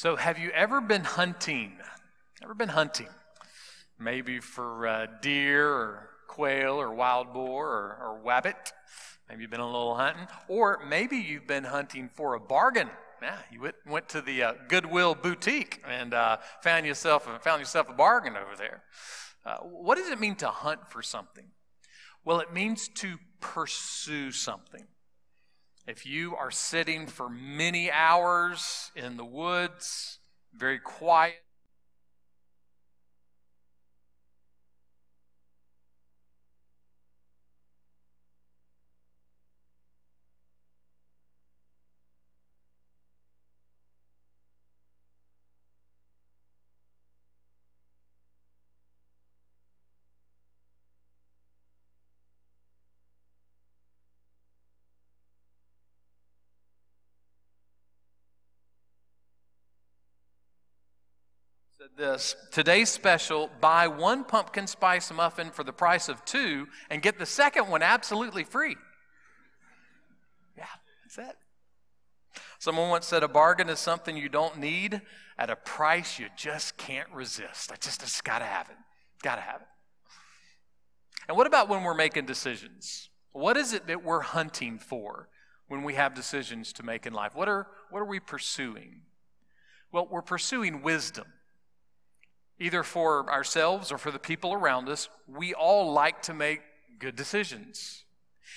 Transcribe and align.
So, 0.00 0.14
have 0.14 0.38
you 0.38 0.50
ever 0.50 0.80
been 0.80 1.02
hunting? 1.02 1.72
Ever 2.40 2.54
been 2.54 2.68
hunting? 2.68 3.08
Maybe 3.98 4.38
for 4.38 4.86
uh, 4.86 5.06
deer 5.20 5.68
or 5.68 6.10
quail 6.28 6.74
or 6.74 6.94
wild 6.94 7.32
boar 7.32 7.66
or, 7.66 7.98
or 8.00 8.20
wabbit. 8.24 8.70
Maybe 9.28 9.42
you've 9.42 9.50
been 9.50 9.58
a 9.58 9.66
little 9.66 9.96
hunting. 9.96 10.28
Or 10.46 10.78
maybe 10.88 11.16
you've 11.16 11.48
been 11.48 11.64
hunting 11.64 12.08
for 12.08 12.34
a 12.34 12.38
bargain. 12.38 12.88
Yeah, 13.20 13.38
you 13.50 13.60
went, 13.60 13.74
went 13.88 14.08
to 14.10 14.20
the 14.22 14.40
uh, 14.44 14.52
Goodwill 14.68 15.16
boutique 15.16 15.82
and 15.84 16.14
uh, 16.14 16.36
found 16.62 16.86
yourself 16.86 17.28
found 17.42 17.58
yourself 17.58 17.88
a 17.88 17.92
bargain 17.92 18.36
over 18.36 18.54
there. 18.56 18.84
Uh, 19.44 19.56
what 19.64 19.98
does 19.98 20.10
it 20.10 20.20
mean 20.20 20.36
to 20.36 20.46
hunt 20.46 20.88
for 20.88 21.02
something? 21.02 21.46
Well, 22.24 22.38
it 22.38 22.52
means 22.52 22.86
to 22.98 23.16
pursue 23.40 24.30
something. 24.30 24.86
If 25.88 26.04
you 26.04 26.36
are 26.36 26.50
sitting 26.50 27.06
for 27.06 27.30
many 27.30 27.90
hours 27.90 28.92
in 28.94 29.16
the 29.16 29.24
woods, 29.24 30.18
very 30.54 30.78
quiet, 30.78 31.42
this 61.96 62.36
Today's 62.50 62.90
special 62.90 63.50
buy 63.60 63.88
one 63.88 64.24
pumpkin 64.24 64.66
spice 64.66 65.12
muffin 65.12 65.50
for 65.50 65.64
the 65.64 65.72
price 65.72 66.08
of 66.08 66.24
two 66.24 66.68
and 66.90 67.02
get 67.02 67.18
the 67.18 67.26
second 67.26 67.68
one 67.68 67.82
absolutely 67.82 68.44
free. 68.44 68.76
Yeah, 70.56 70.64
that's 71.04 71.18
it. 71.18 71.36
Someone 72.58 72.90
once 72.90 73.06
said 73.06 73.22
a 73.22 73.28
bargain 73.28 73.68
is 73.68 73.78
something 73.78 74.16
you 74.16 74.28
don't 74.28 74.58
need 74.58 75.02
at 75.38 75.50
a 75.50 75.56
price 75.56 76.18
you 76.18 76.26
just 76.36 76.76
can't 76.76 77.08
resist. 77.12 77.70
I 77.70 77.76
just, 77.76 78.00
just 78.00 78.24
gotta 78.24 78.44
have 78.44 78.68
it. 78.68 78.76
Gotta 79.22 79.40
have 79.40 79.60
it. 79.60 79.68
And 81.28 81.36
what 81.36 81.46
about 81.46 81.68
when 81.68 81.84
we're 81.84 81.94
making 81.94 82.26
decisions? 82.26 83.10
What 83.32 83.56
is 83.56 83.72
it 83.72 83.86
that 83.86 84.02
we're 84.04 84.20
hunting 84.20 84.78
for 84.78 85.28
when 85.68 85.82
we 85.82 85.94
have 85.94 86.14
decisions 86.14 86.72
to 86.74 86.82
make 86.82 87.06
in 87.06 87.12
life? 87.12 87.34
What 87.34 87.48
are, 87.48 87.68
what 87.90 88.00
are 88.00 88.06
we 88.06 88.18
pursuing? 88.18 89.02
Well, 89.92 90.08
we're 90.10 90.22
pursuing 90.22 90.82
wisdom 90.82 91.26
either 92.60 92.82
for 92.82 93.30
ourselves 93.30 93.92
or 93.92 93.98
for 93.98 94.10
the 94.10 94.18
people 94.18 94.52
around 94.52 94.88
us, 94.88 95.08
we 95.26 95.54
all 95.54 95.92
like 95.92 96.22
to 96.22 96.34
make 96.34 96.60
good 96.98 97.16
decisions. 97.16 98.04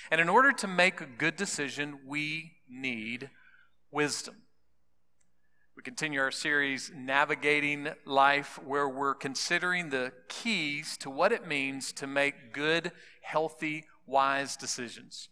And 0.10 0.20
in 0.20 0.30
order 0.30 0.52
to 0.54 0.68
make 0.68 1.02
a 1.02 1.06
good 1.06 1.36
decision, 1.36 2.00
we 2.06 2.54
need 2.70 3.30
wisdom. 3.92 4.36
We 5.76 5.84
continue 5.84 6.20
our 6.20 6.32
series, 6.32 6.92
Navigating 6.96 7.90
Life, 8.06 8.60
where 8.64 8.90
we're 8.90 9.16
considering 9.16 9.90
the 9.90 10.12
keys 10.28 10.98
to 10.98 11.10
what 11.10 11.32
it 11.32 11.48
means 11.48 11.92
to 11.94 12.08
make 12.08 12.54
good, 12.54 12.92
healthy, 13.22 13.86
wise 14.06 14.58
decisions. 14.58 15.30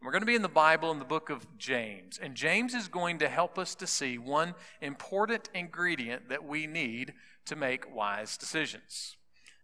And 0.00 0.06
we're 0.06 0.12
going 0.12 0.22
to 0.22 0.26
be 0.26 0.34
in 0.34 0.42
the 0.42 0.48
Bible 0.48 0.90
in 0.90 0.98
the 0.98 1.04
book 1.04 1.30
of 1.30 1.46
James. 1.58 2.18
And 2.20 2.34
James 2.34 2.74
is 2.74 2.88
going 2.88 3.18
to 3.18 3.28
help 3.28 3.58
us 3.58 3.74
to 3.76 3.86
see 3.86 4.18
one 4.18 4.54
important 4.80 5.50
ingredient 5.54 6.28
that 6.30 6.44
we 6.44 6.66
need 6.66 7.12
to 7.46 7.56
make 7.56 7.94
wise 7.94 8.36
decisions. 8.36 9.16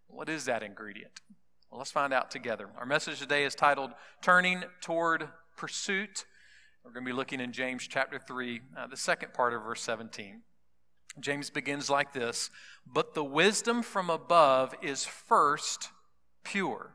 What 0.06 0.28
is 0.28 0.44
that 0.47 0.62
ingredient? 0.62 1.21
Well, 1.71 1.78
let's 1.78 1.91
find 1.91 2.12
out 2.12 2.31
together. 2.31 2.71
Our 2.78 2.87
message 2.87 3.19
today 3.19 3.44
is 3.44 3.55
titled 3.55 3.91
Turning 4.22 4.65
Toward 4.81 5.28
Pursuit. 5.56 6.25
We're 6.83 6.93
going 6.93 7.05
to 7.05 7.11
be 7.11 7.17
looking 7.17 7.41
in 7.41 7.53
James 7.53 7.87
chapter 7.87 8.19
3, 8.19 8.61
uh, 8.77 8.87
the 8.87 8.97
second 8.97 9.34
part 9.34 9.53
of 9.53 9.62
verse 9.62 9.83
17. 9.83 10.43
James 11.21 11.50
begins 11.50 11.91
like 11.91 12.12
this 12.12 12.50
But 12.87 13.15
the 13.15 13.25
wisdom 13.25 13.83
from 13.83 14.09
above 14.09 14.75
is 14.81 15.05
first 15.05 15.91
pure. 16.44 16.94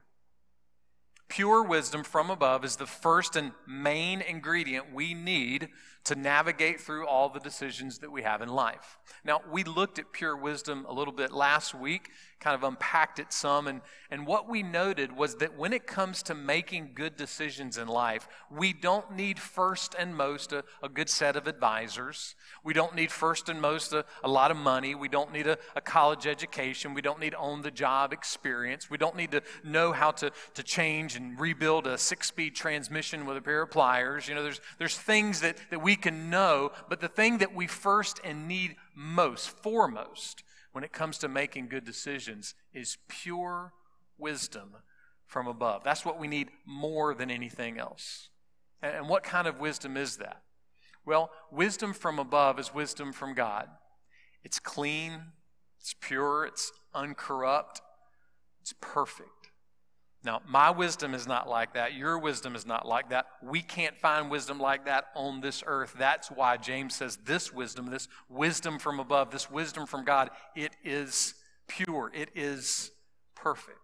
Pure 1.29 1.63
wisdom 1.63 2.03
from 2.03 2.29
above 2.29 2.65
is 2.65 2.75
the 2.75 2.85
first 2.85 3.35
and 3.35 3.51
main 3.67 4.21
ingredient 4.21 4.93
we 4.93 5.13
need 5.13 5.69
to 6.05 6.15
navigate 6.15 6.81
through 6.81 7.07
all 7.07 7.29
the 7.29 7.39
decisions 7.39 7.99
that 7.99 8.11
we 8.11 8.23
have 8.23 8.41
in 8.41 8.49
life. 8.49 8.99
Now, 9.23 9.41
we 9.49 9.63
looked 9.63 9.99
at 9.99 10.11
pure 10.11 10.35
wisdom 10.35 10.85
a 10.89 10.93
little 10.93 11.13
bit 11.13 11.31
last 11.31 11.73
week, 11.73 12.09
kind 12.41 12.55
of 12.55 12.63
unpacked 12.63 13.19
it 13.19 13.31
some, 13.31 13.67
and, 13.67 13.79
and 14.11 14.27
what 14.27 14.49
we 14.49 14.63
noted 14.63 15.15
was 15.15 15.35
that 15.35 15.57
when 15.57 15.71
it 15.71 15.87
comes 15.87 16.21
to 16.23 16.35
making 16.35 16.91
good 16.93 17.15
decisions 17.15 17.77
in 17.77 17.87
life, 17.87 18.27
we 18.51 18.73
don't 18.73 19.15
need 19.15 19.39
first 19.39 19.95
and 19.97 20.13
most 20.13 20.51
a, 20.51 20.65
a 20.83 20.89
good 20.89 21.07
set 21.07 21.37
of 21.37 21.47
advisors. 21.47 22.35
We 22.65 22.73
don't 22.73 22.95
need 22.95 23.09
first 23.09 23.47
and 23.47 23.61
most 23.61 23.93
a, 23.93 24.03
a 24.25 24.29
lot 24.29 24.51
of 24.51 24.57
money. 24.57 24.95
We 24.95 25.07
don't 25.07 25.31
need 25.31 25.47
a, 25.47 25.57
a 25.73 25.79
college 25.79 26.27
education. 26.27 26.93
We 26.93 27.01
don't 27.01 27.19
need 27.19 27.33
on 27.33 27.61
the 27.61 27.71
job 27.71 28.11
experience. 28.11 28.89
We 28.89 28.97
don't 28.97 29.15
need 29.15 29.31
to 29.31 29.41
know 29.63 29.93
how 29.93 30.11
to, 30.11 30.31
to 30.55 30.63
change 30.63 31.15
and 31.15 31.39
rebuild 31.39 31.87
a 31.87 31.97
six 31.97 32.27
speed 32.27 32.55
transmission 32.55 33.25
with 33.25 33.37
a 33.37 33.41
pair 33.41 33.61
of 33.61 33.71
pliers. 33.71 34.27
You 34.27 34.35
know, 34.35 34.43
there's, 34.43 34.59
there's 34.79 34.97
things 34.97 35.39
that, 35.41 35.57
that 35.69 35.81
we 35.81 35.92
can 35.95 36.29
know, 36.29 36.71
but 36.89 37.01
the 37.01 37.07
thing 37.07 37.39
that 37.39 37.55
we 37.55 37.67
first 37.67 38.19
and 38.23 38.47
need 38.47 38.75
most, 38.95 39.49
foremost, 39.49 40.43
when 40.71 40.83
it 40.83 40.91
comes 40.91 41.17
to 41.19 41.27
making 41.27 41.67
good 41.67 41.85
decisions 41.85 42.55
is 42.73 42.97
pure 43.07 43.73
wisdom 44.17 44.75
from 45.25 45.47
above. 45.47 45.83
That's 45.83 46.05
what 46.05 46.19
we 46.19 46.27
need 46.27 46.49
more 46.65 47.13
than 47.13 47.31
anything 47.31 47.79
else. 47.79 48.29
And 48.81 49.07
what 49.07 49.23
kind 49.23 49.47
of 49.47 49.59
wisdom 49.59 49.95
is 49.97 50.17
that? 50.17 50.41
Well, 51.05 51.31
wisdom 51.51 51.93
from 51.93 52.19
above 52.19 52.59
is 52.59 52.73
wisdom 52.73 53.13
from 53.13 53.33
God. 53.33 53.67
It's 54.43 54.59
clean, 54.59 55.21
it's 55.79 55.95
pure, 55.99 56.45
it's 56.45 56.71
uncorrupt, 56.93 57.81
it's 58.61 58.73
perfect. 58.79 59.42
Now, 60.25 60.41
my 60.47 60.71
wisdom 60.71 61.13
is 61.13 61.27
not 61.27 61.49
like 61.49 61.73
that. 61.73 61.95
Your 61.95 62.17
wisdom 62.17 62.55
is 62.55 62.65
not 62.65 62.87
like 62.87 63.09
that. 63.09 63.25
We 63.41 63.61
can't 63.61 63.97
find 63.97 64.31
wisdom 64.31 64.57
like 64.57 64.85
that 64.85 65.07
on 65.15 65.41
this 65.41 65.63
earth. 65.65 65.95
That's 65.97 66.31
why 66.31 66.55
James 66.55 66.95
says 66.95 67.17
this 67.25 67.51
wisdom, 67.51 67.87
this 67.87 68.07
wisdom 68.29 68.79
from 68.79 69.01
above, 69.01 69.31
this 69.31 69.51
wisdom 69.51 69.85
from 69.85 70.05
God, 70.05 70.29
it 70.55 70.71
is 70.83 71.35
pure, 71.67 72.09
it 72.13 72.29
is 72.35 72.91
perfect. 73.35 73.79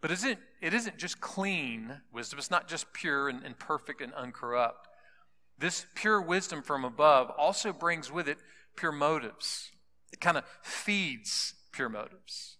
But 0.00 0.10
isn't, 0.10 0.38
it 0.62 0.72
isn't 0.72 0.96
just 0.96 1.20
clean 1.20 2.00
wisdom, 2.10 2.38
it's 2.38 2.50
not 2.50 2.66
just 2.66 2.92
pure 2.94 3.28
and, 3.28 3.44
and 3.44 3.58
perfect 3.58 4.00
and 4.00 4.12
uncorrupt. 4.14 4.88
This 5.58 5.86
pure 5.94 6.20
wisdom 6.20 6.62
from 6.62 6.84
above 6.84 7.30
also 7.30 7.72
brings 7.74 8.10
with 8.10 8.26
it 8.26 8.38
pure 8.74 8.92
motives, 8.92 9.70
it 10.14 10.20
kind 10.20 10.38
of 10.38 10.44
feeds 10.62 11.54
pure 11.72 11.90
motives. 11.90 12.56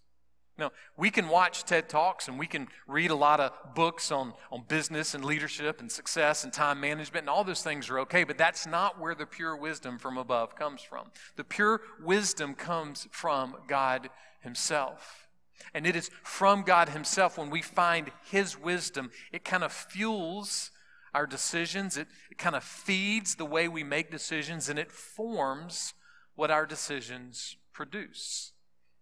Now, 0.57 0.71
we 0.95 1.09
can 1.09 1.27
watch 1.27 1.65
TED 1.65 1.89
Talks 1.89 2.29
and 2.29 2.39
we 2.39 2.47
can 2.47 2.67
read 2.87 3.11
a 3.11 3.15
lot 3.15 3.41
of 3.41 3.51
books 3.75 4.09
on, 4.11 4.33
on 4.51 4.63
business 4.67 5.13
and 5.13 5.25
leadership 5.25 5.81
and 5.81 5.91
success 5.91 6.45
and 6.45 6.53
time 6.53 6.79
management, 6.79 7.23
and 7.23 7.29
all 7.29 7.43
those 7.43 7.61
things 7.61 7.89
are 7.89 7.99
okay, 7.99 8.23
but 8.23 8.37
that's 8.37 8.65
not 8.65 8.99
where 8.99 9.15
the 9.15 9.25
pure 9.25 9.55
wisdom 9.55 9.97
from 9.97 10.17
above 10.17 10.55
comes 10.55 10.81
from. 10.81 11.07
The 11.35 11.43
pure 11.43 11.81
wisdom 12.01 12.53
comes 12.53 13.07
from 13.11 13.55
God 13.67 14.09
Himself. 14.41 15.27
And 15.73 15.85
it 15.85 15.95
is 15.95 16.09
from 16.23 16.63
God 16.63 16.89
Himself 16.89 17.37
when 17.37 17.49
we 17.49 17.61
find 17.61 18.11
His 18.29 18.57
wisdom, 18.57 19.11
it 19.33 19.43
kind 19.43 19.63
of 19.63 19.73
fuels 19.73 20.71
our 21.13 21.27
decisions, 21.27 21.97
it, 21.97 22.07
it 22.31 22.37
kind 22.37 22.55
of 22.55 22.63
feeds 22.63 23.35
the 23.35 23.45
way 23.45 23.67
we 23.67 23.83
make 23.83 24.09
decisions, 24.09 24.69
and 24.69 24.79
it 24.79 24.91
forms 24.91 25.93
what 26.35 26.51
our 26.51 26.65
decisions 26.65 27.57
produce. 27.73 28.53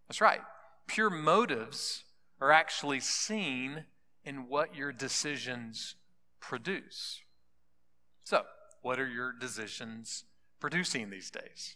That's 0.08 0.22
right 0.22 0.42
pure 0.88 1.10
motives 1.10 2.04
are 2.42 2.52
actually 2.52 3.00
seen 3.00 3.86
in 4.26 4.48
what 4.48 4.76
your 4.76 4.92
decisions 4.92 5.96
produce. 6.40 7.22
So, 8.24 8.44
what 8.82 9.00
are 9.00 9.08
your 9.08 9.34
decisions 9.34 10.26
producing 10.60 11.10
these 11.10 11.32
days? 11.32 11.76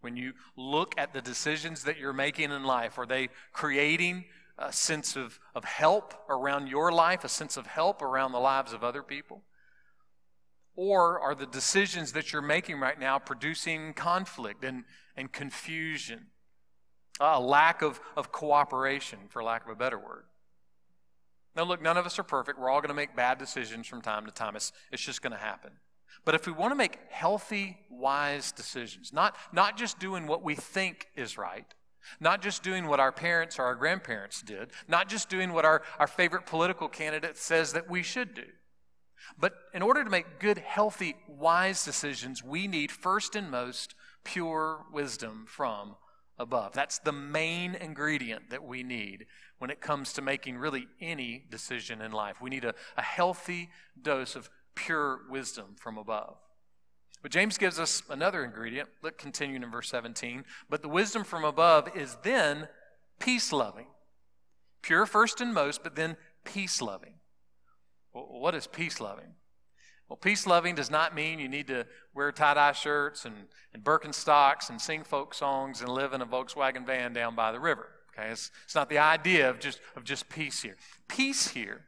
When 0.00 0.16
you 0.16 0.32
look 0.56 0.94
at 0.96 1.12
the 1.12 1.20
decisions 1.20 1.84
that 1.84 1.98
you're 1.98 2.12
making 2.12 2.52
in 2.52 2.64
life, 2.64 2.98
are 2.98 3.06
they 3.06 3.28
creating 3.52 4.26
a 4.56 4.72
sense 4.72 5.16
of, 5.16 5.38
of 5.54 5.64
help 5.64 6.14
around 6.28 6.68
your 6.68 6.92
life, 6.92 7.24
a 7.24 7.28
sense 7.28 7.56
of 7.56 7.66
help 7.66 8.02
around 8.02 8.32
the 8.32 8.38
lives 8.38 8.72
of 8.72 8.84
other 8.84 9.02
people? 9.02 9.42
Or 10.76 11.18
are 11.18 11.34
the 11.34 11.46
decisions 11.46 12.12
that 12.12 12.32
you're 12.32 12.42
making 12.42 12.78
right 12.78 12.98
now 12.98 13.18
producing 13.18 13.92
conflict 13.94 14.64
and, 14.64 14.84
and 15.16 15.32
confusion 15.32 16.26
a 17.20 17.40
lack 17.40 17.82
of, 17.82 18.00
of 18.16 18.32
cooperation, 18.32 19.18
for 19.28 19.42
lack 19.42 19.64
of 19.64 19.70
a 19.70 19.74
better 19.74 19.98
word. 19.98 20.24
Now, 21.56 21.64
look, 21.64 21.82
none 21.82 21.96
of 21.96 22.06
us 22.06 22.18
are 22.18 22.24
perfect. 22.24 22.58
We're 22.58 22.70
all 22.70 22.80
going 22.80 22.88
to 22.90 22.94
make 22.94 23.16
bad 23.16 23.38
decisions 23.38 23.86
from 23.86 24.00
time 24.00 24.26
to 24.26 24.32
time. 24.32 24.54
It's, 24.54 24.72
it's 24.92 25.02
just 25.02 25.22
going 25.22 25.32
to 25.32 25.38
happen. 25.38 25.72
But 26.24 26.34
if 26.34 26.46
we 26.46 26.52
want 26.52 26.72
to 26.72 26.76
make 26.76 26.98
healthy, 27.10 27.78
wise 27.90 28.52
decisions, 28.52 29.12
not, 29.12 29.36
not 29.52 29.76
just 29.76 29.98
doing 29.98 30.26
what 30.26 30.42
we 30.42 30.54
think 30.54 31.08
is 31.16 31.36
right, 31.36 31.66
not 32.20 32.42
just 32.42 32.62
doing 32.62 32.86
what 32.86 33.00
our 33.00 33.12
parents 33.12 33.58
or 33.58 33.64
our 33.64 33.74
grandparents 33.74 34.42
did, 34.42 34.70
not 34.86 35.08
just 35.08 35.28
doing 35.28 35.52
what 35.52 35.64
our, 35.64 35.82
our 35.98 36.06
favorite 36.06 36.46
political 36.46 36.88
candidate 36.88 37.36
says 37.36 37.72
that 37.72 37.90
we 37.90 38.02
should 38.02 38.34
do, 38.34 38.44
but 39.38 39.54
in 39.74 39.82
order 39.82 40.04
to 40.04 40.10
make 40.10 40.38
good, 40.38 40.58
healthy, 40.58 41.16
wise 41.26 41.84
decisions, 41.84 42.42
we 42.42 42.66
need 42.66 42.90
first 42.90 43.36
and 43.36 43.50
most 43.50 43.94
pure 44.24 44.84
wisdom 44.92 45.44
from 45.46 45.96
above. 46.38 46.72
That's 46.72 46.98
the 46.98 47.12
main 47.12 47.74
ingredient 47.74 48.50
that 48.50 48.64
we 48.64 48.82
need 48.82 49.26
when 49.58 49.70
it 49.70 49.80
comes 49.80 50.12
to 50.14 50.22
making 50.22 50.58
really 50.58 50.86
any 51.00 51.44
decision 51.50 52.00
in 52.00 52.12
life. 52.12 52.36
We 52.40 52.50
need 52.50 52.64
a, 52.64 52.74
a 52.96 53.02
healthy 53.02 53.70
dose 54.00 54.36
of 54.36 54.50
pure 54.74 55.20
wisdom 55.28 55.74
from 55.76 55.98
above. 55.98 56.36
But 57.22 57.32
James 57.32 57.58
gives 57.58 57.80
us 57.80 58.02
another 58.08 58.44
ingredient. 58.44 58.88
Look, 59.02 59.18
continuing 59.18 59.62
in 59.62 59.70
verse 59.70 59.90
17. 59.90 60.44
But 60.70 60.82
the 60.82 60.88
wisdom 60.88 61.24
from 61.24 61.44
above 61.44 61.96
is 61.96 62.16
then 62.22 62.68
peace 63.18 63.52
loving. 63.52 63.86
Pure 64.82 65.06
first 65.06 65.40
and 65.40 65.52
most, 65.52 65.82
but 65.82 65.96
then 65.96 66.16
peace 66.44 66.80
loving. 66.80 67.14
Well, 68.12 68.28
what 68.30 68.54
is 68.54 68.66
peace 68.68 69.00
loving? 69.00 69.34
Well, 70.08 70.16
peace 70.16 70.46
loving 70.46 70.74
does 70.74 70.90
not 70.90 71.14
mean 71.14 71.38
you 71.38 71.48
need 71.48 71.66
to 71.66 71.86
wear 72.14 72.32
tie 72.32 72.54
dye 72.54 72.72
shirts 72.72 73.24
and, 73.24 73.34
and 73.74 73.84
Birkenstocks 73.84 74.70
and 74.70 74.80
sing 74.80 75.04
folk 75.04 75.34
songs 75.34 75.80
and 75.80 75.90
live 75.90 76.14
in 76.14 76.22
a 76.22 76.26
Volkswagen 76.26 76.86
van 76.86 77.12
down 77.12 77.34
by 77.34 77.52
the 77.52 77.60
river. 77.60 77.88
Okay, 78.16 78.30
it's, 78.30 78.50
it's 78.64 78.74
not 78.74 78.88
the 78.88 78.98
idea 78.98 79.50
of 79.50 79.60
just, 79.60 79.80
of 79.96 80.04
just 80.04 80.28
peace 80.28 80.62
here. 80.62 80.76
Peace 81.08 81.48
here 81.48 81.84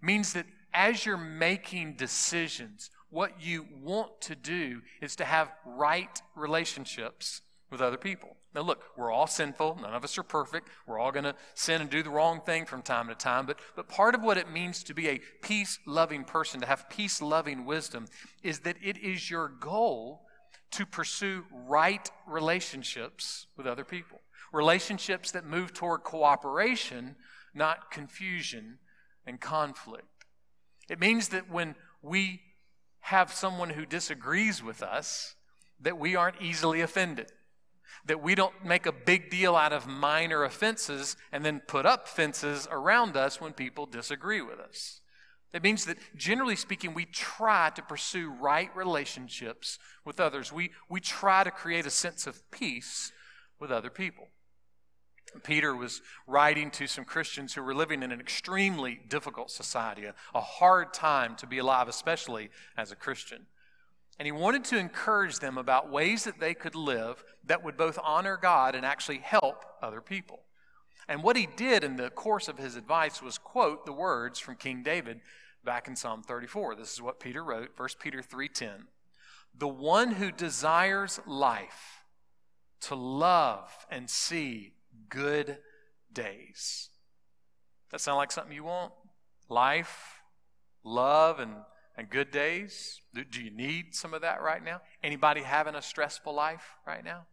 means 0.00 0.32
that 0.32 0.46
as 0.72 1.04
you're 1.04 1.16
making 1.18 1.94
decisions, 1.94 2.90
what 3.10 3.40
you 3.40 3.66
want 3.82 4.20
to 4.22 4.34
do 4.34 4.80
is 5.00 5.14
to 5.16 5.24
have 5.24 5.50
right 5.64 6.22
relationships 6.34 7.42
with 7.70 7.80
other 7.80 7.96
people. 7.96 8.37
Now, 8.58 8.64
look, 8.64 8.82
we're 8.96 9.12
all 9.12 9.28
sinful. 9.28 9.78
None 9.80 9.94
of 9.94 10.02
us 10.02 10.18
are 10.18 10.24
perfect. 10.24 10.68
We're 10.84 10.98
all 10.98 11.12
going 11.12 11.22
to 11.22 11.36
sin 11.54 11.80
and 11.80 11.88
do 11.88 12.02
the 12.02 12.10
wrong 12.10 12.40
thing 12.40 12.66
from 12.66 12.82
time 12.82 13.06
to 13.06 13.14
time. 13.14 13.46
But, 13.46 13.60
but 13.76 13.88
part 13.88 14.16
of 14.16 14.22
what 14.24 14.36
it 14.36 14.50
means 14.50 14.82
to 14.82 14.94
be 14.94 15.08
a 15.08 15.20
peace 15.42 15.78
loving 15.86 16.24
person, 16.24 16.60
to 16.62 16.66
have 16.66 16.90
peace 16.90 17.22
loving 17.22 17.66
wisdom, 17.66 18.06
is 18.42 18.58
that 18.60 18.74
it 18.82 18.98
is 18.98 19.30
your 19.30 19.46
goal 19.46 20.22
to 20.72 20.84
pursue 20.84 21.44
right 21.52 22.10
relationships 22.26 23.46
with 23.56 23.68
other 23.68 23.84
people. 23.84 24.22
Relationships 24.52 25.30
that 25.30 25.46
move 25.46 25.72
toward 25.72 26.02
cooperation, 26.02 27.14
not 27.54 27.92
confusion 27.92 28.80
and 29.24 29.40
conflict. 29.40 30.24
It 30.90 30.98
means 30.98 31.28
that 31.28 31.48
when 31.48 31.76
we 32.02 32.40
have 33.02 33.32
someone 33.32 33.70
who 33.70 33.86
disagrees 33.86 34.64
with 34.64 34.82
us, 34.82 35.36
that 35.78 35.96
we 35.96 36.16
aren't 36.16 36.42
easily 36.42 36.80
offended 36.80 37.30
that 38.06 38.22
we 38.22 38.34
don't 38.34 38.64
make 38.64 38.86
a 38.86 38.92
big 38.92 39.30
deal 39.30 39.56
out 39.56 39.72
of 39.72 39.86
minor 39.86 40.44
offenses 40.44 41.16
and 41.32 41.44
then 41.44 41.60
put 41.60 41.86
up 41.86 42.08
fences 42.08 42.66
around 42.70 43.16
us 43.16 43.40
when 43.40 43.52
people 43.52 43.86
disagree 43.86 44.40
with 44.40 44.58
us. 44.58 45.00
It 45.52 45.62
means 45.62 45.86
that, 45.86 45.96
generally 46.14 46.56
speaking, 46.56 46.92
we 46.92 47.06
try 47.06 47.70
to 47.74 47.82
pursue 47.82 48.30
right 48.30 48.74
relationships 48.76 49.78
with 50.04 50.20
others. 50.20 50.52
We, 50.52 50.72
we 50.90 51.00
try 51.00 51.42
to 51.42 51.50
create 51.50 51.86
a 51.86 51.90
sense 51.90 52.26
of 52.26 52.50
peace 52.50 53.12
with 53.58 53.70
other 53.70 53.90
people. 53.90 54.28
Peter 55.42 55.74
was 55.74 56.00
writing 56.26 56.70
to 56.72 56.86
some 56.86 57.04
Christians 57.04 57.54
who 57.54 57.62
were 57.62 57.74
living 57.74 58.02
in 58.02 58.12
an 58.12 58.20
extremely 58.20 59.00
difficult 59.08 59.50
society, 59.50 60.04
a, 60.04 60.14
a 60.34 60.40
hard 60.40 60.92
time 60.92 61.34
to 61.36 61.46
be 61.46 61.58
alive, 61.58 61.88
especially 61.88 62.50
as 62.76 62.92
a 62.92 62.96
Christian. 62.96 63.46
And 64.18 64.26
he 64.26 64.32
wanted 64.32 64.64
to 64.64 64.78
encourage 64.78 65.38
them 65.38 65.58
about 65.58 65.90
ways 65.90 66.24
that 66.24 66.40
they 66.40 66.54
could 66.54 66.74
live 66.74 67.24
that 67.44 67.62
would 67.62 67.76
both 67.76 67.98
honor 68.02 68.36
God 68.40 68.74
and 68.74 68.84
actually 68.84 69.18
help 69.18 69.64
other 69.80 70.00
people. 70.00 70.40
And 71.08 71.22
what 71.22 71.36
he 71.36 71.48
did 71.56 71.84
in 71.84 71.96
the 71.96 72.10
course 72.10 72.48
of 72.48 72.58
his 72.58 72.76
advice 72.76 73.22
was 73.22 73.38
quote 73.38 73.86
the 73.86 73.92
words 73.92 74.38
from 74.38 74.56
King 74.56 74.82
David 74.82 75.20
back 75.64 75.88
in 75.88 75.96
Psalm 75.96 76.22
34. 76.22 76.74
This 76.74 76.92
is 76.92 77.00
what 77.00 77.20
Peter 77.20 77.42
wrote, 77.42 77.70
1 77.76 77.88
Peter 78.00 78.22
3:10. 78.22 78.88
The 79.54 79.68
one 79.68 80.12
who 80.12 80.30
desires 80.30 81.20
life 81.26 82.04
to 82.80 82.94
love 82.94 83.86
and 83.90 84.08
see 84.10 84.74
good 85.08 85.58
days. 86.12 86.90
That 87.90 88.00
sound 88.00 88.18
like 88.18 88.30
something 88.30 88.54
you 88.54 88.64
want? 88.64 88.92
Life, 89.48 90.22
love 90.84 91.40
and 91.40 91.64
and 91.98 92.08
good 92.08 92.30
days? 92.30 93.00
Do, 93.12 93.42
you 93.42 93.50
need 93.50 93.94
some 93.94 94.14
of 94.14 94.22
that 94.22 94.40
right 94.40 94.64
now? 94.64 94.80
Anybody 95.02 95.42
having 95.42 95.74
a 95.74 95.82
stressful 95.82 96.32
life 96.32 96.62
right 96.86 97.04
now? 97.04 97.26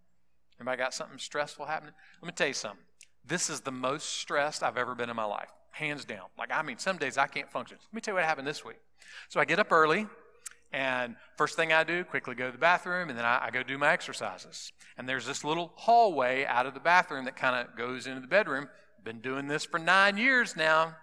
Anybody 0.60 0.78
got 0.78 0.94
something 0.94 1.20
stressful 1.20 1.68
happening? 1.68 1.94
Let 2.22 2.28
me 2.28 2.34
tell 2.34 2.48
you 2.48 2.54
something. 2.54 2.80
This 3.24 3.50
is 3.50 3.62
the 3.62 3.72
most 3.72 4.18
stressed 4.20 4.64
I've 4.64 4.78
ever 4.78 4.96
been 4.96 5.10
in 5.10 5.16
my 5.16 5.26
life, 5.26 5.50
hands 5.72 6.04
down. 6.04 6.26
Like, 6.38 6.52
I 6.52 6.64
mean, 6.64 6.80
some 6.80 6.98
days 6.98 7.18
I 7.18 7.28
can't 7.28 7.50
function. 7.50 7.78
Let 7.80 7.94
me 7.94 8.02
tell 8.02 8.14
you 8.14 8.16
what 8.16 8.26
happened 8.26 8.48
this 8.48 8.66
week. 8.66 8.80
So 9.30 9.40
I 9.40 9.46
get 9.46 9.60
up 9.60 9.72
early, 9.72 10.08
and 10.74 11.16
first 11.38 11.56
thing 11.56 11.72
I 11.72 11.84
do, 11.84 12.04
quickly 12.04 12.34
go 12.34 12.48
to 12.48 12.52
the 12.52 12.58
bathroom, 12.58 13.10
and 13.10 13.18
then 13.18 13.26
I, 13.26 13.46
I 13.46 13.52
go 13.52 13.62
do 13.62 13.78
my 13.78 13.92
exercises. 13.92 14.72
And 14.98 15.08
there's 15.08 15.28
this 15.28 15.44
little 15.44 15.74
hallway 15.76 16.46
out 16.46 16.66
of 16.66 16.74
the 16.74 16.80
bathroom 16.80 17.26
that 17.26 17.36
kind 17.36 17.68
of 17.68 17.78
goes 17.78 18.08
into 18.08 18.22
the 18.22 18.28
bedroom. 18.28 18.68
Been 19.04 19.22
doing 19.22 19.48
this 19.48 19.64
for 19.64 19.80
nine 19.80 20.18
years 20.18 20.56
now. 20.56 20.96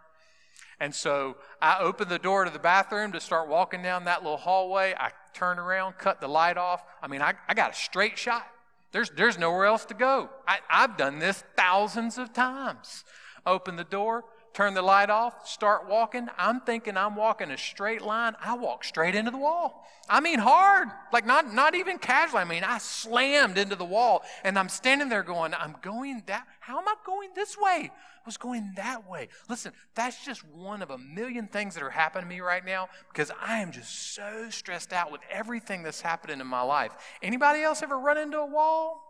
And 0.82 0.92
so 0.92 1.36
I 1.60 1.78
open 1.78 2.08
the 2.08 2.18
door 2.18 2.44
to 2.44 2.50
the 2.50 2.58
bathroom 2.58 3.12
to 3.12 3.20
start 3.20 3.48
walking 3.48 3.82
down 3.82 4.06
that 4.06 4.24
little 4.24 4.36
hallway. 4.36 4.96
I 4.98 5.12
turn 5.32 5.60
around, 5.60 5.96
cut 5.96 6.20
the 6.20 6.26
light 6.26 6.56
off. 6.56 6.82
I 7.00 7.06
mean, 7.06 7.22
I, 7.22 7.34
I 7.48 7.54
got 7.54 7.70
a 7.70 7.74
straight 7.74 8.18
shot. 8.18 8.48
There's, 8.90 9.08
there's 9.10 9.38
nowhere 9.38 9.66
else 9.66 9.84
to 9.84 9.94
go. 9.94 10.28
I, 10.44 10.58
I've 10.68 10.96
done 10.96 11.20
this 11.20 11.44
thousands 11.56 12.18
of 12.18 12.32
times. 12.32 13.04
Open 13.46 13.76
the 13.76 13.84
door, 13.84 14.24
turn 14.52 14.74
the 14.74 14.82
light 14.82 15.10
off, 15.10 15.48
start 15.48 15.88
walking. 15.88 16.28
I'm 16.36 16.60
thinking 16.60 16.96
I'm 16.96 17.16
walking 17.16 17.50
a 17.50 17.58
straight 17.58 18.02
line. 18.02 18.34
I 18.40 18.54
walk 18.54 18.84
straight 18.84 19.14
into 19.14 19.30
the 19.30 19.38
wall. 19.38 19.86
I 20.08 20.20
mean, 20.20 20.38
hard, 20.38 20.88
like 21.12 21.26
not, 21.26 21.54
not 21.54 21.74
even 21.74 21.98
casual. 21.98 22.38
I 22.38 22.44
mean, 22.44 22.64
I 22.64 22.78
slammed 22.78 23.56
into 23.56 23.76
the 23.76 23.84
wall 23.84 24.22
and 24.44 24.58
I'm 24.58 24.68
standing 24.68 25.08
there 25.08 25.22
going, 25.22 25.54
I'm 25.54 25.76
going 25.80 26.22
that, 26.26 26.46
how 26.60 26.78
am 26.78 26.88
I 26.88 26.94
going 27.06 27.30
this 27.34 27.56
way? 27.56 27.90
I 27.90 28.26
was 28.26 28.36
going 28.36 28.72
that 28.76 29.08
way. 29.08 29.28
Listen, 29.48 29.72
that's 29.94 30.24
just 30.24 30.44
one 30.46 30.82
of 30.82 30.90
a 30.90 30.98
million 30.98 31.48
things 31.48 31.74
that 31.74 31.82
are 31.82 31.90
happening 31.90 32.28
to 32.28 32.28
me 32.28 32.40
right 32.40 32.64
now 32.64 32.88
because 33.12 33.32
I 33.40 33.58
am 33.60 33.72
just 33.72 34.14
so 34.14 34.48
stressed 34.50 34.92
out 34.92 35.10
with 35.10 35.22
everything 35.30 35.82
that's 35.82 36.00
happening 36.00 36.40
in 36.40 36.46
my 36.46 36.62
life. 36.62 36.92
Anybody 37.22 37.62
else 37.62 37.82
ever 37.82 37.98
run 37.98 38.18
into 38.18 38.38
a 38.38 38.46
wall? 38.46 39.02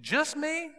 Just 0.00 0.36
me? 0.36 0.70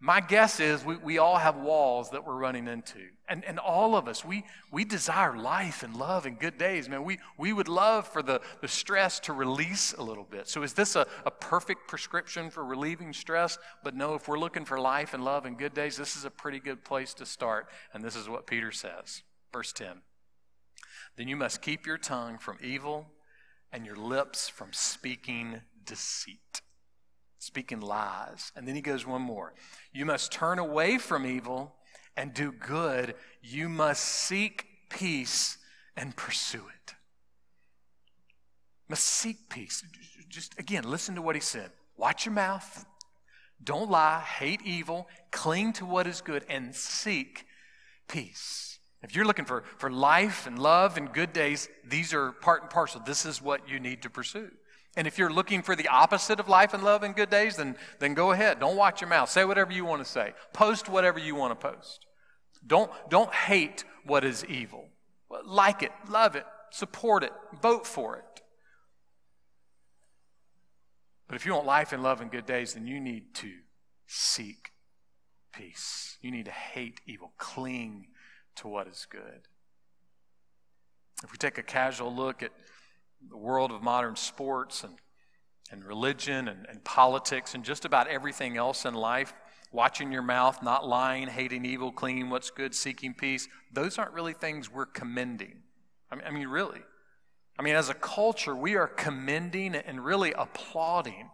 My 0.00 0.20
guess 0.20 0.60
is 0.60 0.84
we, 0.84 0.96
we 0.96 1.18
all 1.18 1.38
have 1.38 1.56
walls 1.56 2.10
that 2.10 2.24
we're 2.24 2.36
running 2.36 2.68
into. 2.68 3.00
And, 3.28 3.44
and 3.44 3.58
all 3.58 3.96
of 3.96 4.06
us, 4.06 4.24
we, 4.24 4.44
we 4.70 4.84
desire 4.84 5.36
life 5.36 5.82
and 5.82 5.96
love 5.96 6.24
and 6.24 6.38
good 6.38 6.56
days, 6.56 6.88
man. 6.88 7.02
We, 7.02 7.18
we 7.36 7.52
would 7.52 7.66
love 7.66 8.06
for 8.06 8.22
the, 8.22 8.40
the 8.60 8.68
stress 8.68 9.18
to 9.20 9.32
release 9.32 9.94
a 9.94 10.02
little 10.02 10.22
bit. 10.22 10.46
So, 10.46 10.62
is 10.62 10.72
this 10.72 10.94
a, 10.94 11.04
a 11.26 11.32
perfect 11.32 11.88
prescription 11.88 12.48
for 12.48 12.64
relieving 12.64 13.12
stress? 13.12 13.58
But 13.82 13.96
no, 13.96 14.14
if 14.14 14.28
we're 14.28 14.38
looking 14.38 14.64
for 14.64 14.78
life 14.78 15.14
and 15.14 15.24
love 15.24 15.44
and 15.46 15.58
good 15.58 15.74
days, 15.74 15.96
this 15.96 16.14
is 16.14 16.24
a 16.24 16.30
pretty 16.30 16.60
good 16.60 16.84
place 16.84 17.12
to 17.14 17.26
start. 17.26 17.68
And 17.92 18.04
this 18.04 18.14
is 18.14 18.28
what 18.28 18.46
Peter 18.46 18.70
says. 18.70 19.22
Verse 19.52 19.72
10 19.72 20.02
Then 21.16 21.26
you 21.26 21.36
must 21.36 21.60
keep 21.60 21.86
your 21.86 21.98
tongue 21.98 22.38
from 22.38 22.58
evil 22.62 23.08
and 23.72 23.84
your 23.84 23.96
lips 23.96 24.48
from 24.48 24.72
speaking 24.72 25.62
deceit 25.84 26.62
speaking 27.38 27.80
lies. 27.80 28.52
And 28.56 28.66
then 28.66 28.74
he 28.74 28.80
goes 28.80 29.06
one 29.06 29.22
more. 29.22 29.54
You 29.92 30.04
must 30.06 30.32
turn 30.32 30.58
away 30.58 30.98
from 30.98 31.26
evil 31.26 31.74
and 32.16 32.34
do 32.34 32.52
good. 32.52 33.14
You 33.42 33.68
must 33.68 34.04
seek 34.04 34.66
peace 34.90 35.58
and 35.96 36.16
pursue 36.16 36.64
it. 36.68 36.94
Must 38.88 39.04
seek 39.04 39.48
peace. 39.48 39.84
Just 40.28 40.58
again, 40.58 40.84
listen 40.84 41.14
to 41.14 41.22
what 41.22 41.34
he 41.34 41.40
said. 41.40 41.70
Watch 41.96 42.24
your 42.24 42.34
mouth. 42.34 42.84
Don't 43.62 43.90
lie. 43.90 44.20
Hate 44.20 44.62
evil. 44.64 45.08
Cling 45.30 45.72
to 45.74 45.84
what 45.86 46.06
is 46.06 46.20
good 46.20 46.44
and 46.48 46.74
seek 46.74 47.44
peace. 48.08 48.78
If 49.02 49.14
you're 49.14 49.24
looking 49.24 49.44
for, 49.44 49.64
for 49.76 49.90
life 49.90 50.46
and 50.46 50.58
love 50.58 50.96
and 50.96 51.12
good 51.12 51.32
days, 51.32 51.68
these 51.84 52.12
are 52.12 52.32
part 52.32 52.62
and 52.62 52.70
parcel. 52.70 53.00
This 53.04 53.24
is 53.24 53.40
what 53.40 53.68
you 53.68 53.78
need 53.78 54.02
to 54.02 54.10
pursue. 54.10 54.50
And 54.98 55.06
if 55.06 55.16
you're 55.16 55.32
looking 55.32 55.62
for 55.62 55.76
the 55.76 55.86
opposite 55.86 56.40
of 56.40 56.48
life 56.48 56.74
and 56.74 56.82
love 56.82 57.04
and 57.04 57.14
good 57.14 57.30
days, 57.30 57.54
then, 57.54 57.76
then 58.00 58.14
go 58.14 58.32
ahead. 58.32 58.58
Don't 58.58 58.76
watch 58.76 59.00
your 59.00 59.08
mouth. 59.08 59.30
Say 59.30 59.44
whatever 59.44 59.70
you 59.72 59.84
want 59.84 60.04
to 60.04 60.10
say. 60.10 60.34
Post 60.52 60.88
whatever 60.88 61.20
you 61.20 61.36
want 61.36 61.52
to 61.58 61.68
post. 61.68 62.04
Don't, 62.66 62.90
don't 63.08 63.32
hate 63.32 63.84
what 64.04 64.24
is 64.24 64.44
evil. 64.46 64.88
Like 65.46 65.84
it, 65.84 65.92
love 66.10 66.34
it, 66.34 66.44
support 66.72 67.22
it, 67.22 67.30
vote 67.62 67.86
for 67.86 68.16
it. 68.16 68.42
But 71.28 71.36
if 71.36 71.46
you 71.46 71.54
want 71.54 71.64
life 71.64 71.92
and 71.92 72.02
love 72.02 72.20
and 72.20 72.28
good 72.28 72.46
days, 72.46 72.74
then 72.74 72.88
you 72.88 72.98
need 72.98 73.34
to 73.34 73.52
seek 74.08 74.72
peace. 75.52 76.18
You 76.20 76.32
need 76.32 76.46
to 76.46 76.50
hate 76.50 77.00
evil, 77.06 77.34
cling 77.38 78.08
to 78.56 78.66
what 78.66 78.88
is 78.88 79.06
good. 79.08 79.46
If 81.22 81.30
we 81.30 81.38
take 81.38 81.56
a 81.56 81.62
casual 81.62 82.12
look 82.12 82.42
at 82.42 82.50
the 83.26 83.36
world 83.36 83.72
of 83.72 83.82
modern 83.82 84.16
sports 84.16 84.84
and, 84.84 84.94
and 85.70 85.84
religion 85.84 86.48
and, 86.48 86.66
and 86.68 86.84
politics 86.84 87.54
and 87.54 87.64
just 87.64 87.84
about 87.84 88.08
everything 88.08 88.56
else 88.56 88.84
in 88.84 88.94
life, 88.94 89.34
watching 89.72 90.12
your 90.12 90.22
mouth, 90.22 90.62
not 90.62 90.86
lying, 90.86 91.28
hating 91.28 91.64
evil, 91.64 91.92
clinging 91.92 92.30
what's 92.30 92.50
good, 92.50 92.74
seeking 92.74 93.14
peace, 93.14 93.48
those 93.72 93.98
aren't 93.98 94.12
really 94.12 94.32
things 94.32 94.70
we're 94.70 94.86
commending. 94.86 95.62
I 96.10 96.16
mean, 96.16 96.24
I 96.26 96.30
mean, 96.30 96.48
really. 96.48 96.80
I 97.58 97.62
mean, 97.62 97.74
as 97.74 97.88
a 97.88 97.94
culture, 97.94 98.54
we 98.54 98.76
are 98.76 98.86
commending 98.86 99.74
and 99.74 100.04
really 100.04 100.32
applauding 100.32 101.30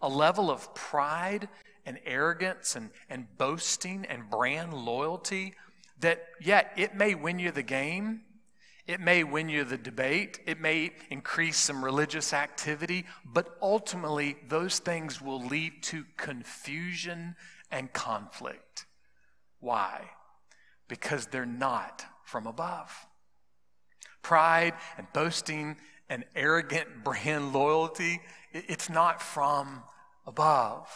a 0.00 0.08
level 0.08 0.50
of 0.50 0.74
pride 0.74 1.48
and 1.84 1.98
arrogance 2.04 2.74
and, 2.74 2.90
and 3.08 3.26
boasting 3.36 4.06
and 4.06 4.30
brand 4.30 4.72
loyalty 4.72 5.54
that, 6.00 6.22
yeah, 6.40 6.62
it 6.76 6.94
may 6.94 7.14
win 7.14 7.38
you 7.38 7.50
the 7.50 7.62
game, 7.62 8.22
it 8.88 9.00
may 9.00 9.22
win 9.22 9.50
you 9.50 9.64
the 9.64 9.76
debate, 9.76 10.40
it 10.46 10.58
may 10.60 10.92
increase 11.10 11.58
some 11.58 11.84
religious 11.84 12.32
activity, 12.32 13.04
but 13.22 13.58
ultimately, 13.60 14.36
those 14.48 14.78
things 14.78 15.20
will 15.20 15.44
lead 15.44 15.82
to 15.84 16.06
confusion 16.16 17.36
and 17.70 17.92
conflict. 17.92 18.86
Why? 19.60 20.10
Because 20.88 21.26
they're 21.26 21.44
not 21.44 22.06
from 22.24 22.46
above. 22.46 23.06
Pride 24.22 24.72
and 24.96 25.06
boasting 25.12 25.76
and 26.08 26.24
arrogant 26.34 26.88
brand 27.04 27.52
loyalty, 27.52 28.22
it's 28.54 28.88
not 28.88 29.20
from 29.20 29.82
above. 30.26 30.88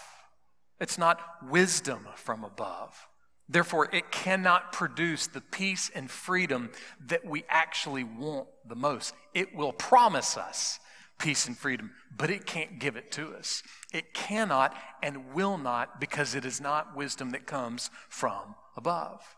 It's 0.81 0.97
not 0.97 1.21
wisdom 1.47 2.09
from 2.17 2.43
above. 2.43 3.07
Therefore, 3.49 3.89
it 3.93 4.11
cannot 4.11 4.73
produce 4.73 5.27
the 5.27 5.41
peace 5.41 5.91
and 5.95 6.11
freedom 6.11 6.71
that 7.07 7.25
we 7.25 7.45
actually 7.49 8.05
want 8.05 8.49
the 8.67 8.77
most. 8.77 9.15
It 9.35 9.55
will 9.55 9.73
promise 9.73 10.37
us 10.37 10.79
peace 11.19 11.47
and 11.47 11.57
freedom, 11.57 11.93
but 12.17 12.31
it 12.31 12.47
can't 12.47 12.79
give 12.79 12.97
it 12.97 13.13
to 13.13 13.35
us. 13.35 13.63
It 13.93 14.15
cannot 14.15 14.75
and 15.03 15.33
will 15.33 15.59
not 15.59 16.01
because 16.01 16.35
it 16.35 16.45
is 16.45 16.61
not 16.61 16.97
wisdom 16.97 17.31
that 17.31 17.47
comes 17.47 17.91
from 18.09 18.55
above. 18.77 19.37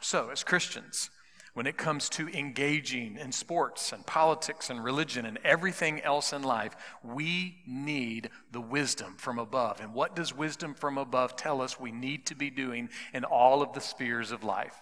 So, 0.00 0.30
as 0.30 0.44
Christians, 0.44 1.10
when 1.58 1.66
it 1.66 1.76
comes 1.76 2.08
to 2.08 2.28
engaging 2.28 3.16
in 3.16 3.32
sports 3.32 3.92
and 3.92 4.06
politics 4.06 4.70
and 4.70 4.84
religion 4.84 5.26
and 5.26 5.40
everything 5.42 6.00
else 6.02 6.32
in 6.32 6.40
life, 6.40 6.76
we 7.02 7.56
need 7.66 8.30
the 8.52 8.60
wisdom 8.60 9.16
from 9.18 9.40
above. 9.40 9.80
And 9.80 9.92
what 9.92 10.14
does 10.14 10.32
wisdom 10.32 10.72
from 10.72 10.98
above 10.98 11.34
tell 11.34 11.60
us 11.60 11.80
we 11.80 11.90
need 11.90 12.26
to 12.26 12.36
be 12.36 12.48
doing 12.48 12.90
in 13.12 13.24
all 13.24 13.60
of 13.60 13.72
the 13.72 13.80
spheres 13.80 14.30
of 14.30 14.44
life? 14.44 14.80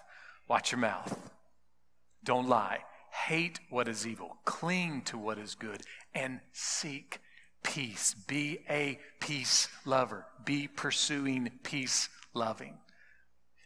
Watch 0.49 0.71
your 0.71 0.78
mouth. 0.78 1.18
Don't 2.23 2.47
lie. 2.47 2.80
Hate 3.11 3.59
what 3.71 3.88
is 3.88 4.06
evil. 4.06 4.37
Cling 4.45 5.00
to 5.06 5.16
what 5.16 5.38
is 5.38 5.54
good. 5.54 5.80
And 6.14 6.40
seek 6.52 7.21
peace. 7.62 8.12
Be 8.12 8.59
a 8.68 9.00
peace 9.18 9.68
lover. 9.87 10.26
Be 10.45 10.68
pursuing 10.68 11.52
peace 11.62 12.11
loving. 12.35 12.75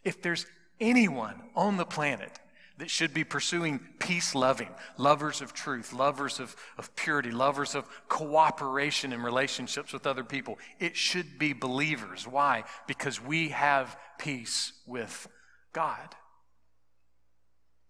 If 0.05 0.21
there's 0.21 0.45
anyone 0.79 1.35
on 1.57 1.75
the 1.75 1.83
planet 1.85 2.39
that 2.77 2.89
should 2.89 3.13
be 3.13 3.23
pursuing 3.23 3.79
peace 3.99 4.33
loving, 4.33 4.69
lovers 4.97 5.41
of 5.41 5.53
truth, 5.53 5.93
lovers 5.93 6.39
of, 6.39 6.55
of 6.77 6.95
purity, 6.95 7.31
lovers 7.31 7.75
of 7.75 7.87
cooperation 8.07 9.13
in 9.13 9.21
relationships 9.21 9.93
with 9.93 10.07
other 10.07 10.23
people. 10.23 10.57
It 10.79 10.95
should 10.95 11.37
be 11.37 11.53
believers. 11.53 12.27
Why? 12.27 12.63
Because 12.87 13.21
we 13.21 13.49
have 13.49 13.97
peace 14.17 14.73
with 14.87 15.27
God. 15.73 16.15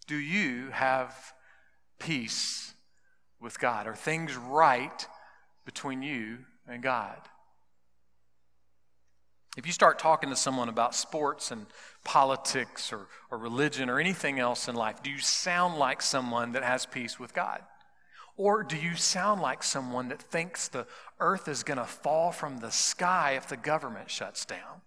Do 0.08 0.16
you 0.18 0.70
have 0.72 1.34
peace 2.00 2.74
with 3.40 3.60
God? 3.60 3.88
Are 3.88 3.96
things 3.96 4.36
right 4.36 5.08
between 5.64 6.02
you 6.02 6.40
and 6.68 6.84
God? 6.84 7.20
If 9.58 9.66
you 9.66 9.74
start 9.74 10.00
talking 10.00 10.30
to 10.30 10.36
someone 10.36 10.70
about 10.70 10.96
sports 10.96 11.52
and 11.52 11.66
politics 12.06 12.94
or, 12.94 13.08
or 13.30 13.38
religion 13.38 13.90
or 13.90 14.00
anything 14.00 14.40
else 14.40 14.68
in 14.70 14.76
life, 14.76 15.04
do 15.04 15.10
you 15.10 15.20
sound 15.20 15.78
like 15.78 16.02
someone 16.02 16.54
that 16.54 16.64
has 16.64 16.86
peace 16.86 17.20
with 17.20 17.34
God? 17.34 17.62
Or 18.38 18.64
do 18.64 18.78
you 18.78 18.96
sound 18.96 19.42
like 19.42 19.62
someone 19.62 20.08
that 20.08 20.22
thinks 20.22 20.70
the 20.70 20.88
earth 21.20 21.50
is 21.50 21.64
going 21.64 21.78
to 21.78 21.86
fall 21.86 22.32
from 22.32 22.60
the 22.60 22.72
sky 22.72 23.34
if 23.34 23.48
the 23.48 23.58
government 23.58 24.10
shuts 24.10 24.46
down? 24.46 24.82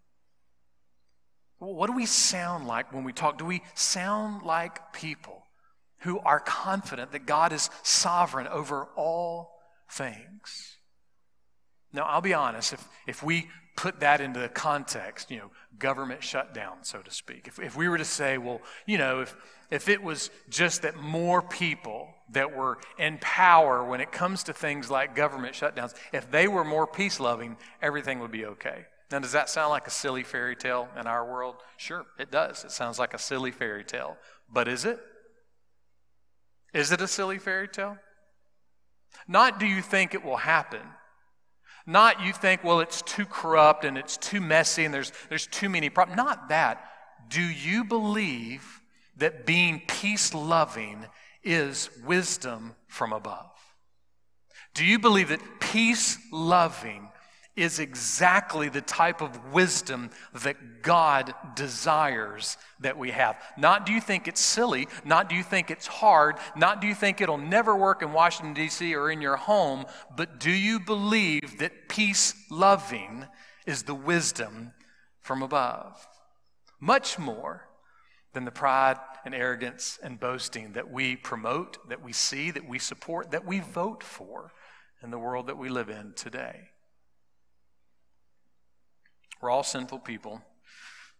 What 1.58 1.86
do 1.86 1.92
we 1.92 2.06
sound 2.06 2.66
like 2.66 2.92
when 2.92 3.04
we 3.04 3.12
talk? 3.12 3.38
Do 3.38 3.44
we 3.44 3.62
sound 3.74 4.42
like 4.42 4.92
people 4.92 5.46
who 6.00 6.18
are 6.20 6.40
confident 6.40 7.12
that 7.12 7.26
God 7.26 7.52
is 7.52 7.70
sovereign 7.82 8.48
over 8.48 8.88
all 8.96 9.52
things? 9.90 10.73
Now, 11.94 12.06
I'll 12.06 12.20
be 12.20 12.34
honest, 12.34 12.72
if, 12.72 12.88
if 13.06 13.22
we 13.22 13.48
put 13.76 14.00
that 14.00 14.20
into 14.20 14.40
the 14.40 14.48
context, 14.48 15.30
you 15.30 15.38
know, 15.38 15.50
government 15.78 16.22
shutdown, 16.24 16.78
so 16.82 17.00
to 17.00 17.10
speak. 17.10 17.46
If, 17.46 17.60
if 17.60 17.76
we 17.76 17.88
were 17.88 17.98
to 17.98 18.04
say, 18.04 18.36
well, 18.36 18.60
you 18.84 18.98
know, 18.98 19.20
if, 19.20 19.36
if 19.70 19.88
it 19.88 20.02
was 20.02 20.30
just 20.48 20.82
that 20.82 20.96
more 20.96 21.40
people 21.40 22.08
that 22.32 22.54
were 22.54 22.78
in 22.98 23.18
power 23.18 23.84
when 23.84 24.00
it 24.00 24.10
comes 24.10 24.42
to 24.44 24.52
things 24.52 24.90
like 24.90 25.14
government 25.14 25.54
shutdowns, 25.54 25.94
if 26.12 26.28
they 26.30 26.48
were 26.48 26.64
more 26.64 26.86
peace 26.86 27.20
loving, 27.20 27.56
everything 27.80 28.18
would 28.18 28.32
be 28.32 28.44
okay. 28.44 28.86
Now, 29.12 29.20
does 29.20 29.32
that 29.32 29.48
sound 29.48 29.70
like 29.70 29.86
a 29.86 29.90
silly 29.90 30.24
fairy 30.24 30.56
tale 30.56 30.88
in 30.98 31.06
our 31.06 31.24
world? 31.24 31.56
Sure, 31.76 32.06
it 32.18 32.32
does. 32.32 32.64
It 32.64 32.72
sounds 32.72 32.98
like 32.98 33.14
a 33.14 33.18
silly 33.18 33.52
fairy 33.52 33.84
tale. 33.84 34.16
But 34.52 34.66
is 34.66 34.84
it? 34.84 34.98
Is 36.72 36.90
it 36.90 37.00
a 37.00 37.06
silly 37.06 37.38
fairy 37.38 37.68
tale? 37.68 37.98
Not 39.28 39.60
do 39.60 39.66
you 39.66 39.80
think 39.80 40.12
it 40.12 40.24
will 40.24 40.38
happen, 40.38 40.82
not 41.86 42.22
you 42.22 42.32
think, 42.32 42.64
well, 42.64 42.80
it's 42.80 43.02
too 43.02 43.26
corrupt 43.26 43.84
and 43.84 43.98
it's 43.98 44.16
too 44.16 44.40
messy 44.40 44.84
and 44.84 44.94
there's, 44.94 45.12
there's 45.28 45.46
too 45.46 45.68
many 45.68 45.90
problems. 45.90 46.16
Not 46.16 46.48
that. 46.48 46.84
Do 47.28 47.42
you 47.42 47.84
believe 47.84 48.80
that 49.16 49.46
being 49.46 49.82
peace 49.86 50.34
loving 50.34 51.06
is 51.42 51.90
wisdom 52.04 52.74
from 52.88 53.12
above? 53.12 53.50
Do 54.72 54.84
you 54.84 54.98
believe 54.98 55.28
that 55.28 55.60
peace 55.60 56.18
loving 56.32 57.08
is 57.56 57.78
exactly 57.78 58.68
the 58.68 58.80
type 58.80 59.20
of 59.20 59.52
wisdom 59.52 60.10
that 60.32 60.82
God 60.82 61.32
desires 61.54 62.56
that 62.80 62.98
we 62.98 63.12
have. 63.12 63.40
Not 63.56 63.86
do 63.86 63.92
you 63.92 64.00
think 64.00 64.26
it's 64.26 64.40
silly, 64.40 64.88
not 65.04 65.28
do 65.28 65.36
you 65.36 65.42
think 65.42 65.70
it's 65.70 65.86
hard, 65.86 66.36
not 66.56 66.80
do 66.80 66.86
you 66.86 66.94
think 66.94 67.20
it'll 67.20 67.38
never 67.38 67.76
work 67.76 68.02
in 68.02 68.12
Washington, 68.12 68.54
D.C. 68.54 68.94
or 68.94 69.10
in 69.10 69.20
your 69.20 69.36
home, 69.36 69.84
but 70.16 70.40
do 70.40 70.50
you 70.50 70.80
believe 70.80 71.58
that 71.58 71.88
peace 71.88 72.34
loving 72.50 73.26
is 73.66 73.84
the 73.84 73.94
wisdom 73.94 74.72
from 75.20 75.42
above? 75.42 76.06
Much 76.80 77.18
more 77.18 77.68
than 78.32 78.44
the 78.44 78.50
pride 78.50 78.98
and 79.24 79.32
arrogance 79.32 79.98
and 80.02 80.18
boasting 80.18 80.72
that 80.72 80.90
we 80.90 81.14
promote, 81.14 81.88
that 81.88 82.02
we 82.02 82.12
see, 82.12 82.50
that 82.50 82.68
we 82.68 82.80
support, 82.80 83.30
that 83.30 83.46
we 83.46 83.60
vote 83.60 84.02
for 84.02 84.52
in 85.02 85.10
the 85.10 85.18
world 85.18 85.46
that 85.46 85.56
we 85.56 85.68
live 85.68 85.88
in 85.88 86.12
today. 86.14 86.70
We're 89.44 89.50
all 89.50 89.62
sinful 89.62 89.98
people. 89.98 90.40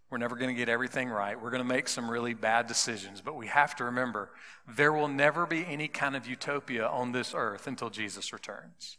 We're 0.09 0.17
never 0.17 0.35
going 0.35 0.49
to 0.49 0.59
get 0.59 0.71
everything 0.71 1.11
right. 1.11 1.39
We're 1.39 1.51
going 1.51 1.63
to 1.63 1.69
make 1.69 1.89
some 1.89 2.11
really 2.11 2.33
bad 2.33 2.67
decisions. 2.67 3.21
But 3.21 3.37
we 3.37 3.49
have 3.49 3.77
to 3.77 3.85
remember 3.85 4.31
there 4.67 4.95
will 4.95 5.09
never 5.09 5.45
be 5.45 5.67
any 5.67 5.89
kind 5.89 6.17
of 6.17 6.27
utopia 6.27 6.87
on 6.87 7.13
this 7.13 7.35
earth 7.37 7.67
until 7.67 7.91
Jesus 7.91 8.33
returns. 8.33 8.97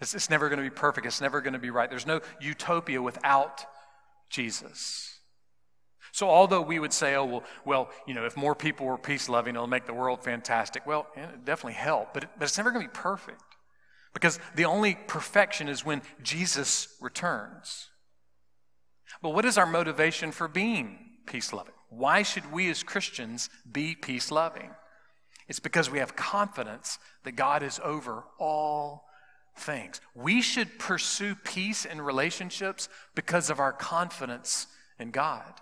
It's, 0.00 0.14
it's 0.14 0.30
never 0.30 0.48
going 0.48 0.56
to 0.56 0.62
be 0.64 0.74
perfect. 0.74 1.06
It's 1.06 1.20
never 1.20 1.42
going 1.42 1.52
to 1.52 1.58
be 1.58 1.68
right. 1.68 1.90
There's 1.90 2.06
no 2.06 2.22
utopia 2.40 3.02
without 3.02 3.66
Jesus. 4.30 5.18
So, 6.12 6.30
although 6.30 6.62
we 6.62 6.78
would 6.78 6.94
say, 6.94 7.16
oh, 7.16 7.26
well, 7.26 7.44
well, 7.66 7.90
you 8.06 8.14
know, 8.14 8.24
if 8.24 8.34
more 8.34 8.54
people 8.54 8.86
were 8.86 8.96
peace 8.96 9.28
loving, 9.28 9.56
it'll 9.56 9.66
make 9.66 9.84
the 9.84 9.92
world 9.92 10.24
fantastic. 10.24 10.86
Well, 10.86 11.06
it 11.14 11.44
definitely 11.44 11.74
help, 11.74 12.14
but, 12.14 12.22
it, 12.24 12.30
but 12.38 12.44
it's 12.44 12.56
never 12.56 12.70
going 12.70 12.86
to 12.86 12.88
be 12.88 12.98
perfect. 12.98 13.42
Because 14.14 14.38
the 14.54 14.64
only 14.64 14.96
perfection 15.06 15.68
is 15.68 15.84
when 15.84 16.00
Jesus 16.22 16.88
returns. 16.98 17.90
But 19.22 19.30
what 19.30 19.44
is 19.44 19.58
our 19.58 19.66
motivation 19.66 20.32
for 20.32 20.48
being 20.48 20.98
peace 21.26 21.52
loving? 21.52 21.74
Why 21.88 22.22
should 22.22 22.52
we 22.52 22.70
as 22.70 22.82
Christians 22.82 23.48
be 23.70 23.94
peace 23.94 24.30
loving? 24.30 24.70
It's 25.48 25.60
because 25.60 25.90
we 25.90 25.98
have 25.98 26.16
confidence 26.16 26.98
that 27.24 27.32
God 27.32 27.62
is 27.62 27.80
over 27.84 28.24
all 28.38 29.04
things. 29.56 30.00
We 30.14 30.42
should 30.42 30.78
pursue 30.78 31.34
peace 31.34 31.84
in 31.84 32.00
relationships 32.00 32.88
because 33.14 33.50
of 33.50 33.60
our 33.60 33.72
confidence 33.72 34.66
in 34.98 35.10
God. 35.10 35.60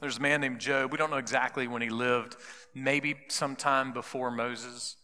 There's 0.00 0.18
a 0.18 0.20
man 0.20 0.40
named 0.40 0.60
Job. 0.60 0.92
We 0.92 0.98
don't 0.98 1.10
know 1.10 1.16
exactly 1.16 1.66
when 1.66 1.82
he 1.82 1.90
lived, 1.90 2.36
maybe 2.74 3.16
sometime 3.28 3.92
before 3.92 4.30
Moses. 4.30 4.96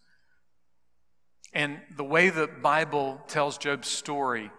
And 1.52 1.80
the 1.96 2.04
way 2.04 2.30
the 2.30 2.46
Bible 2.46 3.20
tells 3.26 3.58
Job's 3.58 3.88
story 3.88 4.50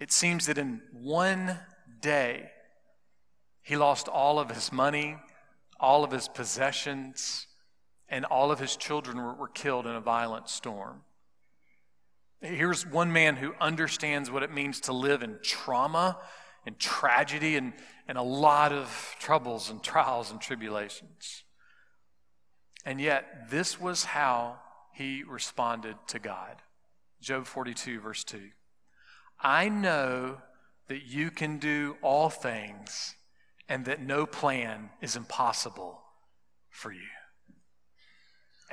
it 0.00 0.12
seems 0.12 0.46
that 0.46 0.58
in 0.58 0.80
one 0.92 1.58
day, 2.00 2.50
he 3.62 3.76
lost 3.76 4.08
all 4.08 4.38
of 4.38 4.50
his 4.50 4.72
money, 4.72 5.16
all 5.78 6.04
of 6.04 6.10
his 6.10 6.28
possessions, 6.28 7.46
and 8.08 8.24
all 8.24 8.50
of 8.50 8.58
his 8.58 8.76
children 8.76 9.18
were, 9.18 9.34
were 9.34 9.48
killed 9.48 9.86
in 9.86 9.94
a 9.94 10.00
violent 10.00 10.48
storm. 10.48 11.02
Here's 12.40 12.86
one 12.86 13.12
man 13.12 13.36
who 13.36 13.54
understands 13.60 14.30
what 14.30 14.42
it 14.42 14.52
means 14.52 14.80
to 14.82 14.92
live 14.92 15.22
in 15.22 15.38
trauma 15.42 16.18
and 16.64 16.78
tragedy 16.78 17.56
and, 17.56 17.72
and 18.06 18.16
a 18.16 18.22
lot 18.22 18.72
of 18.72 19.16
troubles 19.18 19.70
and 19.70 19.82
trials 19.82 20.30
and 20.30 20.40
tribulations. 20.40 21.42
And 22.84 23.00
yet, 23.00 23.50
this 23.50 23.80
was 23.80 24.04
how 24.04 24.60
he 24.94 25.24
responded 25.24 25.96
to 26.08 26.18
God. 26.18 26.62
Job 27.20 27.44
42, 27.44 28.00
verse 28.00 28.22
2. 28.24 28.50
I 29.40 29.68
know 29.68 30.38
that 30.88 31.04
you 31.04 31.30
can 31.30 31.58
do 31.58 31.96
all 32.02 32.30
things 32.30 33.14
and 33.68 33.84
that 33.84 34.00
no 34.00 34.26
plan 34.26 34.90
is 35.00 35.16
impossible 35.16 36.00
for 36.70 36.92
you. 36.92 37.00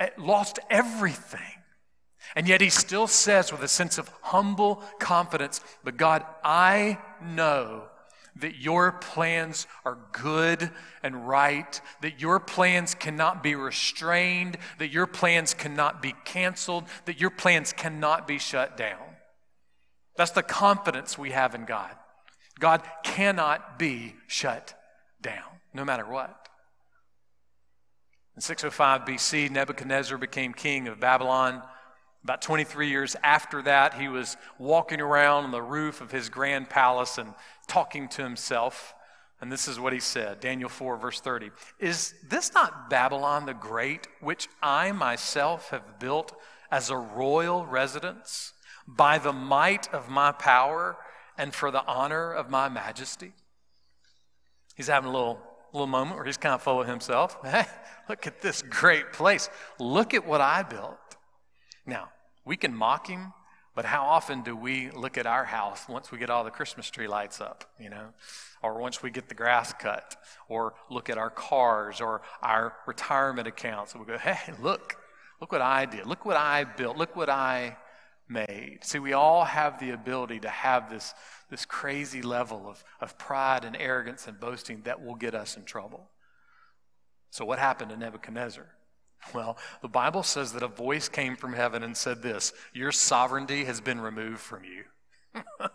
It 0.00 0.18
lost 0.18 0.58
everything. 0.70 1.40
And 2.34 2.48
yet 2.48 2.60
he 2.60 2.70
still 2.70 3.06
says 3.06 3.52
with 3.52 3.62
a 3.62 3.68
sense 3.68 3.98
of 3.98 4.10
humble 4.20 4.82
confidence, 4.98 5.60
But 5.84 5.96
God, 5.96 6.24
I 6.42 6.98
know 7.22 7.84
that 8.36 8.56
your 8.56 8.92
plans 8.92 9.66
are 9.84 9.98
good 10.12 10.70
and 11.02 11.26
right, 11.26 11.80
that 12.02 12.20
your 12.20 12.38
plans 12.38 12.94
cannot 12.94 13.42
be 13.42 13.54
restrained, 13.54 14.58
that 14.78 14.92
your 14.92 15.06
plans 15.06 15.54
cannot 15.54 16.02
be 16.02 16.14
canceled, 16.24 16.84
that 17.06 17.20
your 17.20 17.30
plans 17.30 17.72
cannot 17.72 18.28
be 18.28 18.38
shut 18.38 18.76
down. 18.76 19.15
That's 20.16 20.30
the 20.30 20.42
confidence 20.42 21.18
we 21.18 21.30
have 21.30 21.54
in 21.54 21.64
God. 21.64 21.90
God 22.58 22.82
cannot 23.02 23.78
be 23.78 24.14
shut 24.26 24.74
down, 25.20 25.44
no 25.74 25.84
matter 25.84 26.06
what. 26.06 26.48
In 28.34 28.42
605 28.42 29.02
BC, 29.02 29.50
Nebuchadnezzar 29.50 30.18
became 30.18 30.52
king 30.52 30.88
of 30.88 31.00
Babylon. 31.00 31.62
About 32.24 32.42
23 32.42 32.88
years 32.88 33.16
after 33.22 33.62
that, 33.62 33.94
he 33.94 34.08
was 34.08 34.36
walking 34.58 35.00
around 35.00 35.44
on 35.44 35.50
the 35.52 35.62
roof 35.62 36.00
of 36.00 36.10
his 36.10 36.28
grand 36.28 36.68
palace 36.68 37.18
and 37.18 37.34
talking 37.66 38.08
to 38.10 38.22
himself. 38.22 38.94
And 39.40 39.52
this 39.52 39.68
is 39.68 39.78
what 39.78 39.92
he 39.92 40.00
said 40.00 40.40
Daniel 40.40 40.68
4, 40.68 40.96
verse 40.96 41.20
30. 41.20 41.50
Is 41.78 42.14
this 42.28 42.52
not 42.52 42.90
Babylon 42.90 43.46
the 43.46 43.54
Great, 43.54 44.06
which 44.20 44.48
I 44.62 44.92
myself 44.92 45.70
have 45.70 45.98
built 45.98 46.34
as 46.70 46.90
a 46.90 46.96
royal 46.96 47.64
residence 47.66 48.52
by 48.86 49.18
the 49.18 49.32
might 49.32 49.92
of 49.92 50.08
my 50.08 50.32
power 50.32 50.96
and 51.36 51.54
for 51.54 51.70
the 51.70 51.84
honor 51.86 52.32
of 52.32 52.50
my 52.50 52.68
majesty? 52.68 53.32
He's 54.76 54.88
having 54.88 55.08
a 55.08 55.12
little, 55.12 55.40
little 55.72 55.86
moment 55.86 56.16
where 56.16 56.26
he's 56.26 56.36
kind 56.36 56.54
of 56.54 56.62
full 56.62 56.80
of 56.80 56.86
himself. 56.86 57.36
Hey, 57.44 57.64
look 58.08 58.26
at 58.26 58.42
this 58.42 58.62
great 58.62 59.12
place. 59.12 59.50
Look 59.80 60.14
at 60.14 60.26
what 60.26 60.40
I 60.40 60.62
built. 60.62 60.98
Now, 61.86 62.10
we 62.44 62.56
can 62.56 62.74
mock 62.74 63.08
him, 63.08 63.32
but 63.74 63.84
how 63.84 64.04
often 64.04 64.42
do 64.42 64.56
we 64.56 64.90
look 64.90 65.18
at 65.18 65.26
our 65.26 65.44
house 65.44 65.88
once 65.88 66.10
we 66.10 66.18
get 66.18 66.30
all 66.30 66.44
the 66.44 66.50
Christmas 66.50 66.88
tree 66.88 67.08
lights 67.08 67.40
up, 67.40 67.64
you 67.78 67.90
know, 67.90 68.08
or 68.62 68.78
once 68.78 69.02
we 69.02 69.10
get 69.10 69.28
the 69.28 69.34
grass 69.34 69.72
cut, 69.72 70.16
or 70.48 70.74
look 70.90 71.10
at 71.10 71.18
our 71.18 71.30
cars 71.30 72.00
or 72.00 72.22
our 72.42 72.74
retirement 72.86 73.48
accounts 73.48 73.92
and 73.92 74.00
we 74.00 74.06
go, 74.06 74.18
hey, 74.18 74.52
look, 74.60 74.96
look 75.40 75.52
what 75.52 75.60
I 75.60 75.84
did, 75.84 76.06
look 76.06 76.24
what 76.24 76.36
I 76.36 76.64
built, 76.64 76.96
look 76.96 77.16
what 77.16 77.28
I 77.28 77.76
made. 78.28 78.78
See, 78.82 78.98
we 78.98 79.12
all 79.12 79.44
have 79.44 79.78
the 79.78 79.90
ability 79.90 80.40
to 80.40 80.48
have 80.48 80.90
this, 80.90 81.14
this 81.50 81.64
crazy 81.64 82.22
level 82.22 82.68
of, 82.68 82.84
of 83.00 83.18
pride 83.18 83.64
and 83.64 83.76
arrogance 83.76 84.26
and 84.26 84.38
boasting 84.38 84.82
that 84.84 85.04
will 85.04 85.14
get 85.14 85.34
us 85.34 85.56
in 85.56 85.64
trouble. 85.64 86.10
So, 87.30 87.44
what 87.44 87.58
happened 87.58 87.90
to 87.90 87.96
Nebuchadnezzar? 87.96 88.66
Well, 89.34 89.56
the 89.82 89.88
Bible 89.88 90.22
says 90.22 90.52
that 90.52 90.62
a 90.62 90.68
voice 90.68 91.08
came 91.08 91.36
from 91.36 91.54
heaven 91.54 91.82
and 91.82 91.96
said 91.96 92.22
this 92.22 92.52
Your 92.72 92.92
sovereignty 92.92 93.64
has 93.64 93.80
been 93.80 94.00
removed 94.00 94.40
from 94.40 94.62
you. 94.62 94.84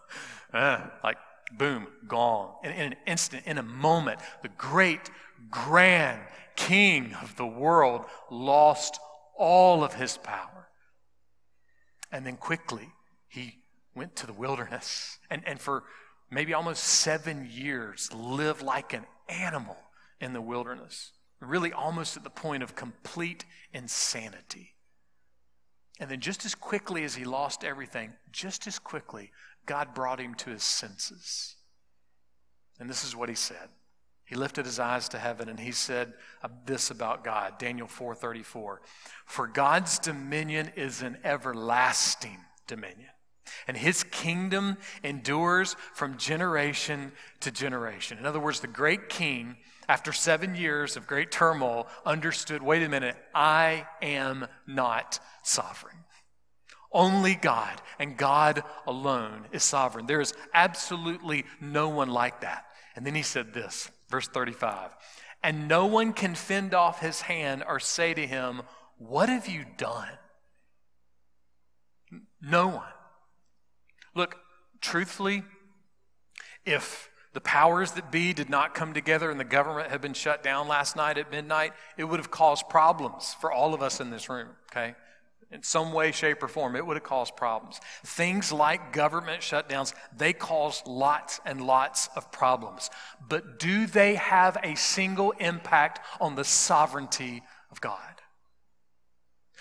uh, 0.54 0.88
like, 1.04 1.18
boom, 1.58 1.88
gone. 2.08 2.54
In, 2.64 2.72
in 2.72 2.92
an 2.94 2.96
instant, 3.06 3.44
in 3.46 3.58
a 3.58 3.64
moment, 3.64 4.20
the 4.42 4.50
great, 4.50 5.10
grand 5.50 6.22
king 6.56 7.14
of 7.22 7.36
the 7.36 7.46
world 7.46 8.06
lost 8.30 9.00
all 9.38 9.84
of 9.84 9.96
his 9.96 10.18
power. 10.18 10.61
And 12.12 12.26
then 12.26 12.38
quickly, 12.38 12.90
he 13.28 13.60
went 13.96 14.16
to 14.18 14.28
the 14.28 14.34
wilderness 14.34 15.18
and, 15.30 15.44
and 15.46 15.60
for 15.60 15.84
maybe 16.30 16.54
almost 16.54 16.84
seven 16.84 17.48
years 17.52 18.12
lived 18.14 18.62
like 18.62 18.94
an 18.94 19.06
animal 19.30 19.78
in 20.20 20.34
the 20.34 20.42
wilderness 20.42 21.12
really 21.42 21.74
almost 21.74 22.16
at 22.16 22.24
the 22.24 22.30
point 22.30 22.64
of 22.64 22.76
complete 22.76 23.46
insanity. 23.74 24.76
And 26.00 26.10
then, 26.10 26.20
just 26.20 26.46
as 26.46 26.56
quickly 26.56 27.04
as 27.04 27.16
he 27.16 27.26
lost 27.26 27.64
everything, 27.64 28.14
just 28.32 28.66
as 28.68 28.80
quickly, 28.80 29.32
God 29.66 29.94
brought 29.94 30.20
him 30.20 30.34
to 30.36 30.50
his 30.50 30.64
senses. 30.64 31.56
And 32.80 32.90
this 32.90 33.04
is 33.04 33.16
what 33.16 33.30
he 33.30 33.36
said. 33.36 33.70
He 34.32 34.38
lifted 34.38 34.66
his 34.66 34.80
eyes 34.80 35.10
to 35.10 35.20
heaven 35.20 35.50
and 35.50 35.60
he 35.60 35.74
said 35.74 36.14
this 36.66 36.90
about 36.90 37.26
God, 37.26 37.58
Daniel 37.60 37.86
4:34. 37.86 38.80
For 39.26 39.46
God's 39.46 40.00
dominion 40.00 40.72
is 40.78 41.02
an 41.02 41.18
everlasting 41.26 42.38
dominion, 42.66 43.10
and 43.68 43.76
his 43.76 44.06
kingdom 44.06 44.78
endures 45.04 45.76
from 45.94 46.16
generation 46.16 47.12
to 47.42 47.52
generation. 47.52 48.20
In 48.20 48.26
other 48.26 48.40
words, 48.40 48.62
the 48.62 48.68
great 48.68 49.10
king 49.10 49.58
after 49.90 50.14
seven 50.14 50.56
years 50.56 50.96
of 50.96 51.08
great 51.08 51.30
turmoil, 51.30 51.86
understood 52.06 52.64
wait 52.64 52.84
a 52.84 52.88
minute, 52.88 53.18
I 53.36 53.86
am 54.02 54.48
not 54.66 55.20
sovereign. 55.44 56.06
Only 56.90 57.36
God 57.36 57.82
and 58.00 58.16
God 58.16 58.64
alone 58.88 59.48
is 59.52 59.64
sovereign. 59.64 60.06
There 60.06 60.22
is 60.22 60.34
absolutely 60.54 61.44
no 61.60 61.90
one 61.90 62.10
like 62.10 62.40
that. 62.40 62.68
And 62.96 63.06
then 63.06 63.16
he 63.16 63.24
said 63.24 63.54
this, 63.54 63.92
verse 64.12 64.28
35 64.28 64.96
And 65.42 65.68
no 65.68 65.86
one 65.86 66.14
can 66.14 66.36
fend 66.36 66.74
off 66.74 67.00
his 67.00 67.22
hand 67.22 67.64
or 67.68 67.80
say 67.80 68.14
to 68.14 68.28
him, 68.28 68.62
What 68.98 69.30
have 69.30 69.48
you 69.48 69.66
done? 69.78 70.10
No 72.42 72.68
one. 72.68 72.94
Look, 74.14 74.38
truthfully, 74.82 75.44
if 76.66 77.10
the 77.34 77.42
powers 77.42 77.94
that 77.94 78.12
be 78.12 78.34
did 78.34 78.50
not 78.50 78.74
come 78.74 78.94
together 78.94 79.32
and 79.32 79.40
the 79.40 79.46
government 79.46 79.90
had 79.90 80.02
been 80.02 80.14
shut 80.14 80.44
down 80.44 80.68
last 80.68 80.96
night 80.96 81.18
at 81.18 81.32
midnight, 81.32 81.74
it 81.98 82.04
would 82.04 82.20
have 82.20 82.32
caused 82.32 82.68
problems 82.68 83.36
for 83.40 83.52
all 83.52 83.74
of 83.74 83.82
us 83.82 84.02
in 84.02 84.10
this 84.10 84.28
room, 84.28 84.50
okay? 84.72 84.96
In 85.52 85.64
some 85.64 85.92
way, 85.92 86.14
shape, 86.14 86.42
or 86.42 86.48
form, 86.48 86.78
it 86.78 86.86
would 86.86 86.96
have 86.96 87.04
caused 87.04 87.36
problems. 87.36 87.82
Things 88.06 88.54
like 88.54 88.94
government 88.94 89.42
shutdowns, 89.42 89.94
they 90.16 90.32
cause 90.32 90.82
lots 90.86 91.42
and 91.46 91.62
lots 91.62 92.08
of 92.16 92.32
problems. 92.32 92.90
But 93.28 93.60
do 93.60 93.86
they 93.86 94.16
have 94.16 94.58
a 94.64 94.76
single 94.76 95.32
impact 95.32 96.00
on 96.22 96.36
the 96.36 96.46
sovereignty 96.46 97.44
of 97.70 97.82
God? 97.82 98.00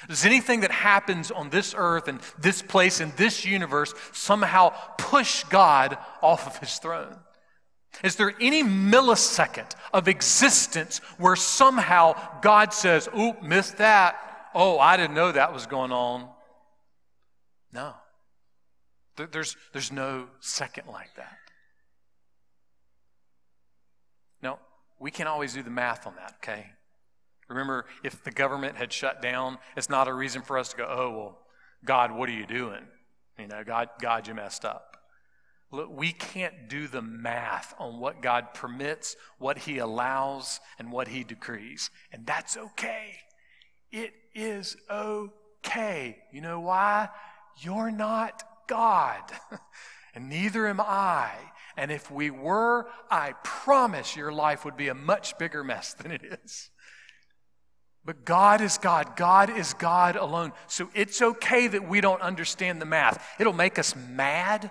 Does 0.09 0.25
anything 0.25 0.61
that 0.61 0.71
happens 0.71 1.31
on 1.31 1.51
this 1.51 1.75
earth 1.77 2.09
and 2.09 2.21
this 2.39 2.63
place 2.63 3.01
in 3.01 3.13
this 3.17 3.45
universe 3.45 3.93
somehow 4.13 4.71
push 4.97 5.45
God 5.45 5.99
off 6.23 6.47
of 6.47 6.57
his 6.59 6.79
throne? 6.79 7.17
Is 8.05 8.17
there 8.17 8.33
any 8.41 8.63
millisecond 8.63 9.73
of 9.93 10.09
existence 10.09 10.99
where 11.19 11.37
somehow 11.37 12.15
God 12.41 12.73
says, 12.73 13.09
Oop, 13.19 13.43
missed 13.43 13.79
that. 13.79 14.30
Oh, 14.55 14.79
I 14.79 14.97
didn't 14.97 15.15
know 15.15 15.33
that 15.33 15.53
was 15.53 15.67
going 15.67 15.93
on? 15.93 16.29
No. 17.73 17.95
There's, 19.17 19.57
there's 19.73 19.93
no 19.93 20.29
second 20.41 20.87
like 20.89 21.15
that. 21.17 21.37
No, 24.43 24.59
we 24.99 25.11
can 25.11 25.27
always 25.27 25.53
do 25.53 25.63
the 25.63 25.71
math 25.71 26.07
on 26.07 26.15
that, 26.17 26.37
okay? 26.43 26.67
Remember, 27.49 27.87
if 28.03 28.23
the 28.25 28.31
government 28.31 28.77
had 28.77 28.93
shut 28.93 29.21
down, 29.21 29.59
it's 29.77 29.91
not 29.91 30.09
a 30.09 30.15
reason 30.15 30.41
for 30.43 30.57
us 30.57 30.71
to 30.71 30.77
go, 30.77 30.87
oh, 30.89 31.11
well, 31.11 31.39
God, 31.85 32.13
what 32.13 32.29
are 32.29 32.33
you 32.33 32.47
doing? 32.47 32.87
You 33.39 33.49
know, 33.49 33.63
God, 33.65 33.89
God, 34.01 34.29
you 34.29 34.35
messed 34.35 34.65
up. 34.65 34.97
Look, 35.73 35.89
we 35.91 36.13
can't 36.13 36.69
do 36.69 36.89
the 36.89 37.03
math 37.03 37.75
on 37.79 38.01
what 38.01 38.23
God 38.23 38.55
permits, 38.55 39.17
what 39.39 39.59
He 39.59 39.79
allows, 39.79 40.61
and 40.79 40.91
what 40.91 41.09
He 41.09 41.23
decrees. 41.23 41.91
And 42.13 42.27
that's 42.27 42.57
okay. 42.57 43.17
It 43.93 44.13
is 44.35 44.77
okay. 44.91 46.19
You 46.33 46.41
know 46.41 46.61
why? 46.61 47.09
You're 47.59 47.91
not 47.91 48.43
God, 48.67 49.23
and 50.15 50.29
neither 50.29 50.67
am 50.67 50.81
I. 50.81 51.33
And 51.77 51.91
if 51.91 52.11
we 52.11 52.31
were, 52.31 52.89
I 53.11 53.35
promise 53.45 54.17
your 54.17 54.33
life 54.33 54.65
would 54.65 54.77
be 54.77 54.89
a 54.89 54.95
much 54.95 55.39
bigger 55.39 55.65
mess 55.65 55.95
than 55.95 56.13
it 56.13 56.23
is. 56.45 56.71
But 58.05 58.25
God 58.25 58.61
is 58.61 58.79
God. 58.79 59.17
God 59.17 59.51
is 59.51 59.75
God 59.75 60.17
alone. 60.17 60.53
So 60.67 60.89
it's 60.95 61.21
okay 61.21 61.67
that 61.67 61.89
we 61.89 62.01
don't 62.01 62.23
understand 62.23 62.81
the 62.81 62.87
math. 62.87 63.25
It'll 63.39 63.53
make 63.53 63.79
us 63.79 63.95
mad. 63.95 64.71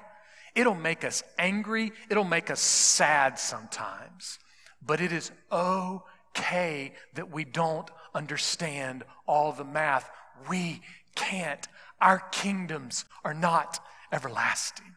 It'll 0.55 0.75
make 0.75 1.03
us 1.03 1.23
angry. 1.37 1.91
It'll 2.09 2.23
make 2.23 2.49
us 2.49 2.59
sad 2.59 3.37
sometimes. 3.37 4.39
But 4.81 4.99
it 4.99 5.11
is 5.11 5.31
okay 5.51 6.93
that 7.13 7.31
we 7.31 7.45
don't 7.45 7.89
understand 8.13 9.03
all 9.27 9.51
the 9.51 9.63
math. 9.63 10.09
We 10.47 10.81
can't. 11.15 11.67
Our 12.01 12.19
kingdoms 12.19 13.05
are 13.23 13.33
not 13.33 13.79
everlasting. 14.11 14.95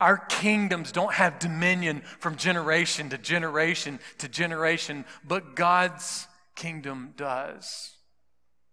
Our 0.00 0.18
kingdoms 0.18 0.92
don't 0.92 1.14
have 1.14 1.38
dominion 1.38 2.02
from 2.18 2.36
generation 2.36 3.10
to 3.10 3.18
generation 3.18 4.00
to 4.18 4.28
generation, 4.28 5.04
but 5.26 5.54
God's 5.54 6.26
kingdom 6.56 7.14
does. 7.16 7.92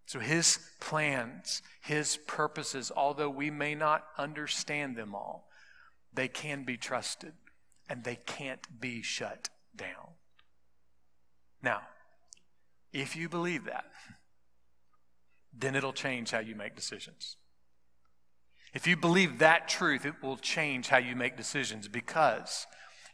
So 0.08 0.20
his 0.20 0.60
plans, 0.82 1.62
his 1.82 2.18
purposes, 2.28 2.92
although 2.94 3.30
we 3.30 3.50
may 3.50 3.76
not 3.76 4.04
understand 4.18 4.98
them 4.98 5.16
all, 5.16 5.48
they 6.14 6.28
can 6.28 6.64
be 6.64 6.76
trusted 6.76 7.34
and 7.90 8.04
they 8.04 8.18
can't 8.26 8.82
be 8.82 9.02
shut 9.02 9.50
down. 9.76 10.16
Now, 11.64 11.82
if 12.94 13.16
you 13.16 13.30
believe 13.30 13.66
that, 13.66 13.86
then 15.54 15.76
it'll 15.76 15.94
change 15.94 16.32
how 16.32 16.40
you 16.40 16.56
make 16.56 16.76
decisions. 16.76 17.38
If 18.74 18.88
you 18.88 18.96
believe 18.96 19.40
that 19.40 19.68
truth, 19.68 20.06
it 20.06 20.16
will 20.22 20.38
change 20.38 20.88
how 20.88 20.98
you 20.98 21.16
make 21.16 21.36
decisions 21.36 21.88
because 21.88 22.68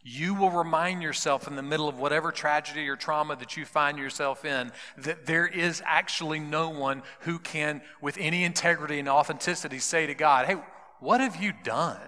you 0.04 0.34
will 0.34 0.50
remind 0.50 1.02
yourself 1.02 1.48
in 1.48 1.56
the 1.56 1.62
middle 1.62 1.88
of 1.88 1.98
whatever 1.98 2.30
tragedy 2.30 2.88
or 2.88 2.96
trauma 2.96 3.36
that 3.36 3.56
you 3.56 3.64
find 3.64 3.98
yourself 3.98 4.44
in 4.44 4.70
that 4.96 5.26
there 5.26 5.46
is 5.46 5.82
actually 5.84 6.38
no 6.38 6.70
one 6.70 7.02
who 7.20 7.38
can, 7.38 7.82
with 8.00 8.16
any 8.18 8.44
integrity 8.44 8.98
and 8.98 9.08
authenticity, 9.08 9.78
say 9.78 10.06
to 10.06 10.14
God, 10.14 10.46
Hey, 10.46 10.56
what 11.00 11.20
have 11.20 11.42
you 11.42 11.52
done? 11.64 12.00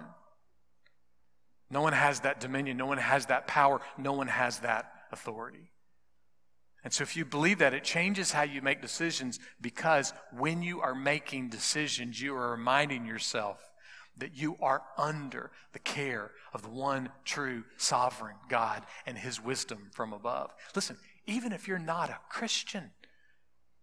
No 1.71 1.83
one 1.83 1.93
has 1.93 2.21
that 2.21 2.41
dominion, 2.41 2.77
no 2.77 2.87
one 2.87 2.99
has 2.99 3.27
that 3.27 3.47
power, 3.47 3.81
no 3.99 4.13
one 4.13 4.29
has 4.29 4.61
that 4.61 4.91
authority. 5.13 5.71
And 6.83 6.93
so, 6.93 7.03
if 7.03 7.17
you 7.17 7.25
believe 7.25 7.59
that, 7.59 7.75
it 7.75 7.85
changes 7.85 8.33
how 8.33 8.43
you 8.43 8.63
make 8.63 8.81
decisions 8.81 9.39
because 9.61 10.13
when 10.37 10.63
you 10.63 10.81
are 10.81 10.95
making 10.95 11.51
decisions, 11.51 12.21
you 12.21 12.35
are 12.35 12.53
reminding 12.53 13.07
yourself 13.07 13.71
that 14.17 14.37
you 14.37 14.57
are 14.61 14.83
under 14.97 15.51
the 15.73 15.79
care 15.79 16.31
of 16.53 16.63
the 16.63 16.71
one 16.71 17.11
true 17.25 17.65
sovereign 17.77 18.37
God 18.49 18.85
and 19.07 19.19
his 19.19 19.43
wisdom 19.43 19.91
from 19.93 20.13
above. 20.13 20.55
Listen, 20.75 20.97
even 21.27 21.53
if 21.53 21.69
you're 21.69 21.79
not 21.79 22.11
a 22.11 22.19
Christian, 22.29 22.91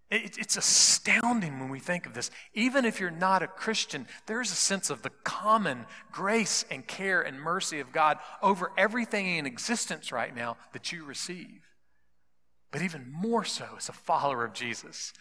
it's 0.09 0.55
astounding 0.55 1.59
when 1.59 1.67
we 1.69 1.79
think 1.79 2.05
of 2.05 2.13
this. 2.13 2.31
Even 2.53 2.85
if 2.85 2.99
you're 2.99 3.11
not 3.11 3.43
a 3.43 3.47
Christian, 3.47 4.07
there's 4.25 4.51
a 4.51 4.55
sense 4.55 4.89
of 4.89 5.01
the 5.01 5.09
common 5.25 5.85
grace 6.13 6.63
and 6.71 6.87
care 6.87 7.21
and 7.21 7.37
mercy 7.37 7.81
of 7.81 7.91
God 7.91 8.17
over 8.41 8.71
everything 8.77 9.35
in 9.35 9.45
existence 9.45 10.11
right 10.13 10.33
now 10.33 10.55
that 10.71 10.93
you 10.93 11.03
receive. 11.03 11.66
But 12.77 12.83
even 12.83 13.11
more 13.11 13.43
so 13.43 13.65
as 13.75 13.89
a 13.89 13.91
follower 13.91 14.45
of 14.45 14.53
Jesus, 14.53 15.11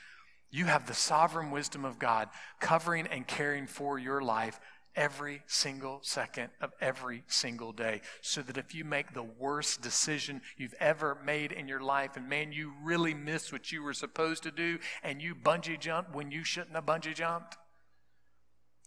you 0.51 0.67
have 0.67 0.87
the 0.87 0.93
sovereign 0.93 1.51
wisdom 1.51 1.87
of 1.87 1.99
God 1.99 2.29
covering 2.61 3.07
and 3.07 3.27
caring 3.27 3.67
for 3.67 3.99
your 3.99 4.21
life 4.21 4.61
every 4.95 5.43
single 5.47 6.01
second 6.03 6.51
of 6.61 6.73
every 6.83 7.25
single 7.29 7.73
day. 7.73 8.03
So 8.21 8.43
that 8.43 8.59
if 8.59 8.75
you 8.75 8.85
make 8.85 9.15
the 9.15 9.23
worst 9.23 9.81
decision 9.81 10.43
you've 10.59 10.75
ever 10.79 11.17
made 11.25 11.51
in 11.51 11.67
your 11.67 11.81
life, 11.81 12.19
and 12.19 12.29
man, 12.29 12.53
you 12.53 12.75
really 12.83 13.15
missed 13.15 13.55
what 13.55 13.73
you 13.73 13.83
were 13.83 13.95
supposed 13.95 14.43
to 14.43 14.51
do, 14.51 14.79
and 15.03 15.23
you 15.23 15.35
bungee 15.35 15.81
jumped 15.81 16.15
when 16.15 16.31
you 16.31 16.45
shouldn't 16.45 16.75
have 16.75 16.85
bungee 16.85 17.15
jumped, 17.15 17.57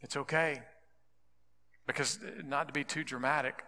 it's 0.03 0.15
okay. 0.15 0.61
Because, 1.87 2.19
uh, 2.23 2.43
not 2.45 2.67
to 2.67 2.73
be 2.73 2.83
too 2.83 3.03
dramatic, 3.03 3.63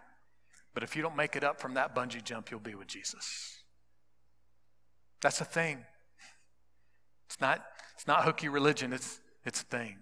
but 0.74 0.84
if 0.84 0.94
you 0.94 1.02
don't 1.02 1.16
make 1.16 1.34
it 1.34 1.42
up 1.42 1.60
from 1.60 1.74
that 1.74 1.92
bungee 1.92 2.22
jump, 2.22 2.52
you'll 2.52 2.60
be 2.60 2.76
with 2.76 2.86
Jesus. 2.86 3.61
That's 5.22 5.40
a 5.40 5.44
thing. 5.44 5.84
It's 7.26 7.40
not, 7.40 7.64
it's 7.94 8.06
not 8.06 8.24
hooky 8.24 8.48
religion, 8.48 8.92
it's, 8.92 9.20
it's 9.44 9.62
a 9.62 9.64
thing. 9.64 9.96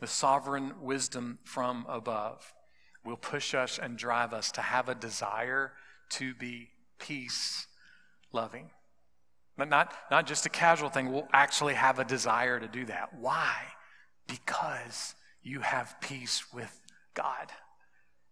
The 0.00 0.06
sovereign 0.06 0.72
wisdom 0.80 1.38
from 1.44 1.84
above 1.88 2.54
will 3.04 3.16
push 3.16 3.54
us 3.54 3.78
and 3.78 3.98
drive 3.98 4.32
us 4.32 4.50
to 4.52 4.62
have 4.62 4.88
a 4.88 4.94
desire 4.94 5.72
to 6.10 6.34
be 6.34 6.70
peace 6.98 7.66
loving. 8.32 8.70
But 9.56 9.68
not, 9.68 9.92
not 10.10 10.26
just 10.26 10.46
a 10.46 10.48
casual 10.48 10.88
thing, 10.88 11.12
we'll 11.12 11.28
actually 11.32 11.74
have 11.74 11.98
a 11.98 12.04
desire 12.04 12.58
to 12.58 12.68
do 12.68 12.86
that. 12.86 13.10
Why? 13.18 13.54
Because 14.26 15.14
you 15.42 15.60
have 15.60 16.00
peace 16.00 16.52
with 16.54 16.80
God. 17.14 17.52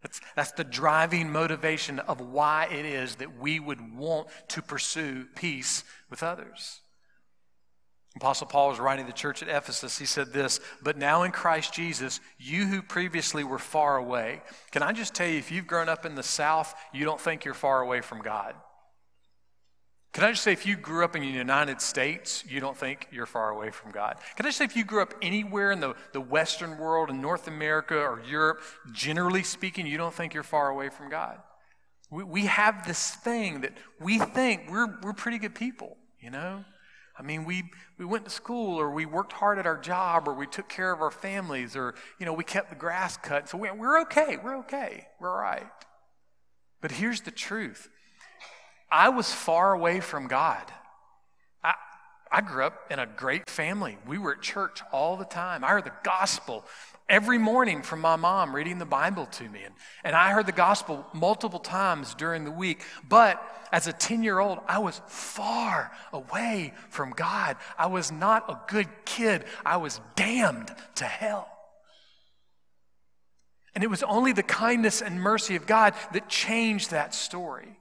That's, 0.02 0.20
that's 0.34 0.52
the 0.52 0.64
driving 0.64 1.30
motivation 1.30 1.98
of 1.98 2.20
why 2.20 2.68
it 2.72 2.86
is 2.86 3.16
that 3.16 3.38
we 3.38 3.60
would 3.60 3.94
want 3.94 4.28
to 4.48 4.62
pursue 4.62 5.26
peace 5.34 5.84
with 6.08 6.22
others. 6.22 6.80
Apostle 8.16 8.48
Paul 8.48 8.70
was 8.70 8.80
writing 8.80 9.06
to 9.06 9.12
the 9.12 9.16
church 9.16 9.42
at 9.42 9.48
Ephesus. 9.48 9.98
He 9.98 10.06
said 10.06 10.32
this, 10.32 10.58
but 10.82 10.96
now 10.96 11.22
in 11.22 11.30
Christ 11.30 11.72
Jesus, 11.72 12.20
you 12.38 12.66
who 12.66 12.82
previously 12.82 13.44
were 13.44 13.58
far 13.58 13.98
away. 13.98 14.42
Can 14.72 14.82
I 14.82 14.92
just 14.92 15.14
tell 15.14 15.28
you, 15.28 15.38
if 15.38 15.52
you've 15.52 15.66
grown 15.66 15.88
up 15.88 16.04
in 16.04 16.16
the 16.16 16.22
South, 16.22 16.74
you 16.92 17.04
don't 17.04 17.20
think 17.20 17.44
you're 17.44 17.54
far 17.54 17.82
away 17.82 18.00
from 18.00 18.20
God. 18.20 18.54
Can 20.12 20.24
I 20.24 20.32
just 20.32 20.42
say, 20.42 20.52
if 20.52 20.66
you 20.66 20.76
grew 20.76 21.04
up 21.04 21.14
in 21.14 21.22
the 21.22 21.28
United 21.28 21.80
States, 21.80 22.42
you 22.48 22.58
don't 22.58 22.76
think 22.76 23.06
you're 23.12 23.26
far 23.26 23.50
away 23.50 23.70
from 23.70 23.92
God? 23.92 24.16
Can 24.34 24.44
I 24.44 24.48
just 24.48 24.58
say, 24.58 24.64
if 24.64 24.76
you 24.76 24.84
grew 24.84 25.02
up 25.02 25.14
anywhere 25.22 25.70
in 25.70 25.78
the, 25.78 25.94
the 26.12 26.20
Western 26.20 26.78
world, 26.78 27.10
in 27.10 27.20
North 27.20 27.46
America 27.46 27.96
or 27.96 28.20
Europe, 28.28 28.60
generally 28.90 29.44
speaking, 29.44 29.86
you 29.86 29.96
don't 29.96 30.12
think 30.12 30.34
you're 30.34 30.42
far 30.42 30.68
away 30.68 30.88
from 30.88 31.10
God? 31.10 31.38
We, 32.10 32.24
we 32.24 32.46
have 32.46 32.84
this 32.86 33.12
thing 33.12 33.60
that 33.60 33.72
we 34.00 34.18
think 34.18 34.62
we're, 34.68 34.98
we're 35.00 35.12
pretty 35.12 35.38
good 35.38 35.54
people, 35.54 35.96
you 36.20 36.30
know? 36.30 36.64
I 37.16 37.22
mean, 37.22 37.44
we, 37.44 37.64
we 37.98 38.04
went 38.04 38.24
to 38.24 38.30
school 38.30 38.80
or 38.80 38.90
we 38.90 39.06
worked 39.06 39.34
hard 39.34 39.58
at 39.58 39.66
our 39.66 39.78
job 39.78 40.26
or 40.26 40.34
we 40.34 40.46
took 40.46 40.68
care 40.68 40.90
of 40.90 41.02
our 41.02 41.10
families 41.10 41.76
or, 41.76 41.94
you 42.18 42.26
know, 42.26 42.32
we 42.32 42.44
kept 42.44 42.70
the 42.70 42.76
grass 42.76 43.16
cut. 43.16 43.48
So 43.48 43.58
we, 43.58 43.70
we're 43.70 44.00
okay. 44.02 44.38
We're 44.42 44.58
okay. 44.60 45.06
We're 45.20 45.30
all 45.30 45.40
right. 45.40 45.70
But 46.80 46.92
here's 46.92 47.20
the 47.20 47.30
truth 47.30 47.88
I 48.90 49.10
was 49.10 49.32
far 49.32 49.72
away 49.72 50.00
from 50.00 50.26
God. 50.26 50.64
I, 51.62 51.74
I 52.30 52.40
grew 52.40 52.64
up 52.64 52.90
in 52.90 52.98
a 52.98 53.06
great 53.06 53.48
family. 53.48 53.98
We 54.06 54.18
were 54.18 54.32
at 54.32 54.42
church 54.42 54.80
all 54.92 55.16
the 55.16 55.24
time. 55.24 55.64
I 55.64 55.68
heard 55.68 55.84
the 55.84 55.92
gospel 56.02 56.64
every 57.08 57.38
morning 57.38 57.82
from 57.82 58.00
my 58.00 58.16
mom 58.16 58.54
reading 58.54 58.78
the 58.78 58.84
Bible 58.84 59.26
to 59.26 59.48
me. 59.48 59.62
And, 59.64 59.74
and 60.04 60.16
I 60.16 60.30
heard 60.32 60.46
the 60.46 60.52
gospel 60.52 61.04
multiple 61.12 61.58
times 61.58 62.14
during 62.14 62.44
the 62.44 62.50
week. 62.50 62.82
But 63.08 63.42
as 63.72 63.86
a 63.86 63.92
10 63.92 64.22
year 64.22 64.38
old, 64.38 64.60
I 64.66 64.78
was 64.78 65.00
far 65.06 65.90
away 66.12 66.72
from 66.88 67.10
God. 67.10 67.56
I 67.76 67.86
was 67.86 68.12
not 68.12 68.48
a 68.48 68.60
good 68.68 68.88
kid. 69.04 69.44
I 69.66 69.76
was 69.76 70.00
damned 70.14 70.74
to 70.96 71.04
hell. 71.04 71.48
And 73.74 73.84
it 73.84 73.90
was 73.90 74.02
only 74.02 74.32
the 74.32 74.42
kindness 74.42 75.00
and 75.00 75.20
mercy 75.20 75.56
of 75.56 75.66
God 75.66 75.94
that 76.12 76.28
changed 76.28 76.90
that 76.90 77.14
story. 77.14 77.79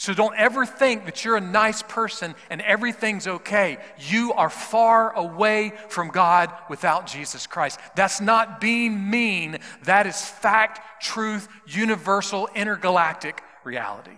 So 0.00 0.14
don't 0.14 0.34
ever 0.34 0.64
think 0.64 1.04
that 1.04 1.26
you're 1.26 1.36
a 1.36 1.42
nice 1.42 1.82
person 1.82 2.34
and 2.48 2.62
everything's 2.62 3.26
okay. 3.26 3.76
You 3.98 4.32
are 4.32 4.48
far 4.48 5.14
away 5.14 5.74
from 5.90 6.08
God 6.08 6.50
without 6.70 7.06
Jesus 7.06 7.46
Christ. 7.46 7.78
That's 7.96 8.18
not 8.18 8.62
being 8.62 9.10
mean. 9.10 9.58
That 9.82 10.06
is 10.06 10.18
fact, 10.18 11.02
truth, 11.02 11.48
universal, 11.66 12.48
intergalactic 12.54 13.42
reality. 13.62 14.16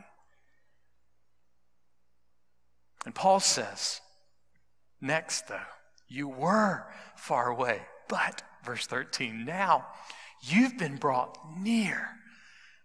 And 3.05 3.13
Paul 3.13 3.41
says, 3.41 4.01
next 5.01 5.49
though, 5.49 5.59
you 6.07 6.29
were 6.29 6.87
far 7.17 7.49
away, 7.49 7.83
but, 8.09 8.43
verse 8.65 8.87
13, 8.87 9.45
now 9.45 9.87
you've 10.43 10.79
been 10.79 10.95
brought 10.95 11.39
near 11.59 12.09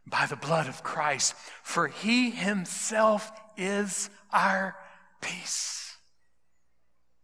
by 0.10 0.26
the 0.26 0.36
blood 0.36 0.68
of 0.68 0.84
Christ, 0.84 1.36
for 1.64 1.88
he 1.88 2.32
himself 2.32 3.32
is 3.58 4.10
our 4.32 4.76
peace. 5.22 5.98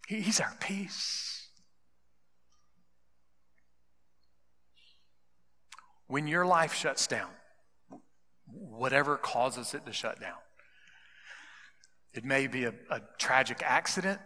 He's 0.08 0.39
our 0.39 0.54
peace. 0.60 1.48
When 6.08 6.28
your 6.28 6.46
life 6.46 6.74
shuts 6.74 7.08
down, 7.08 7.30
whatever 8.46 9.17
causes 9.17 9.74
it 9.74 9.86
to 9.86 9.93
shut 9.93 10.19
down, 10.19 10.38
it 12.13 12.26
may 12.26 12.48
be 12.48 12.65
a, 12.65 12.74
a 12.89 13.02
tragic 13.17 13.63
accident, 13.63 14.19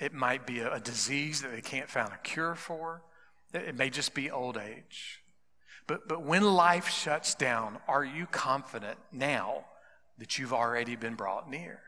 it 0.00 0.12
might 0.12 0.46
be 0.46 0.60
a, 0.60 0.74
a 0.74 0.80
disease 0.80 1.42
that 1.42 1.52
they 1.52 1.60
can't 1.60 1.88
find 1.88 2.08
a 2.12 2.18
cure 2.24 2.54
for, 2.54 3.02
it 3.52 3.76
may 3.76 3.90
just 3.90 4.14
be 4.14 4.30
old 4.30 4.56
age. 4.56 5.21
But, 5.86 6.08
but 6.08 6.22
when 6.24 6.42
life 6.42 6.88
shuts 6.88 7.34
down, 7.34 7.78
are 7.88 8.04
you 8.04 8.26
confident 8.26 8.98
now 9.10 9.64
that 10.18 10.38
you've 10.38 10.52
already 10.52 10.96
been 10.96 11.14
brought 11.14 11.50
near? 11.50 11.80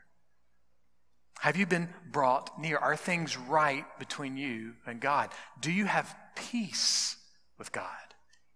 Have 1.39 1.57
you 1.57 1.65
been 1.65 1.89
brought 2.11 2.59
near? 2.59 2.77
Are 2.77 2.95
things 2.95 3.37
right 3.37 3.85
between 3.99 4.37
you 4.37 4.73
and 4.85 4.99
God? 4.99 5.29
Do 5.59 5.71
you 5.71 5.85
have 5.85 6.15
peace 6.35 7.17
with 7.57 7.71
God? 7.71 7.85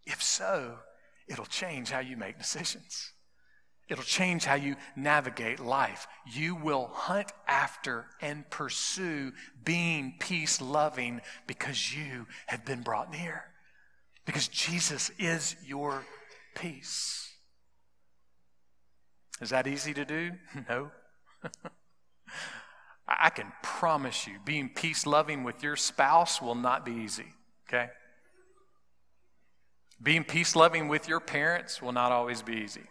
If 0.06 0.24
so, 0.24 0.80
it'll 1.28 1.46
change 1.46 1.92
how 1.92 2.00
you 2.00 2.18
make 2.18 2.38
decisions. 2.38 3.14
It'll 3.90 4.04
change 4.04 4.46
how 4.46 4.56
you 4.56 4.76
navigate 4.96 5.60
life. 5.60 6.08
You 6.32 6.56
will 6.56 6.88
hunt 6.94 7.32
after 7.48 8.06
and 8.22 8.48
pursue 8.50 9.34
being 9.64 10.16
peace 10.20 10.62
loving 10.62 11.22
because 11.48 11.96
you 11.96 12.28
have 12.48 12.66
been 12.66 12.82
brought 12.82 13.12
near. 13.12 13.46
Because 14.30 14.48
Jesus 14.48 15.10
is 15.18 15.56
your 15.66 16.06
peace. 16.54 17.34
Is 19.42 19.50
that 19.50 19.66
easy 19.66 19.92
to 19.96 20.06
do? 20.06 20.34
No. 20.70 20.92
I 23.08 23.32
can 23.32 23.52
promise 23.64 24.28
you, 24.28 24.36
being 24.46 24.70
peace 24.70 25.08
loving 25.08 25.44
with 25.44 25.64
your 25.64 25.76
spouse 25.76 26.44
will 26.44 26.54
not 26.54 26.86
be 26.86 26.92
easy, 26.92 27.26
okay? 27.68 27.90
Being 30.00 30.24
peace 30.24 30.56
loving 30.56 30.90
with 30.90 31.08
your 31.08 31.20
parents 31.20 31.82
will 31.82 31.92
not 31.92 32.12
always 32.12 32.44
be 32.44 32.54
easy. 32.54 32.86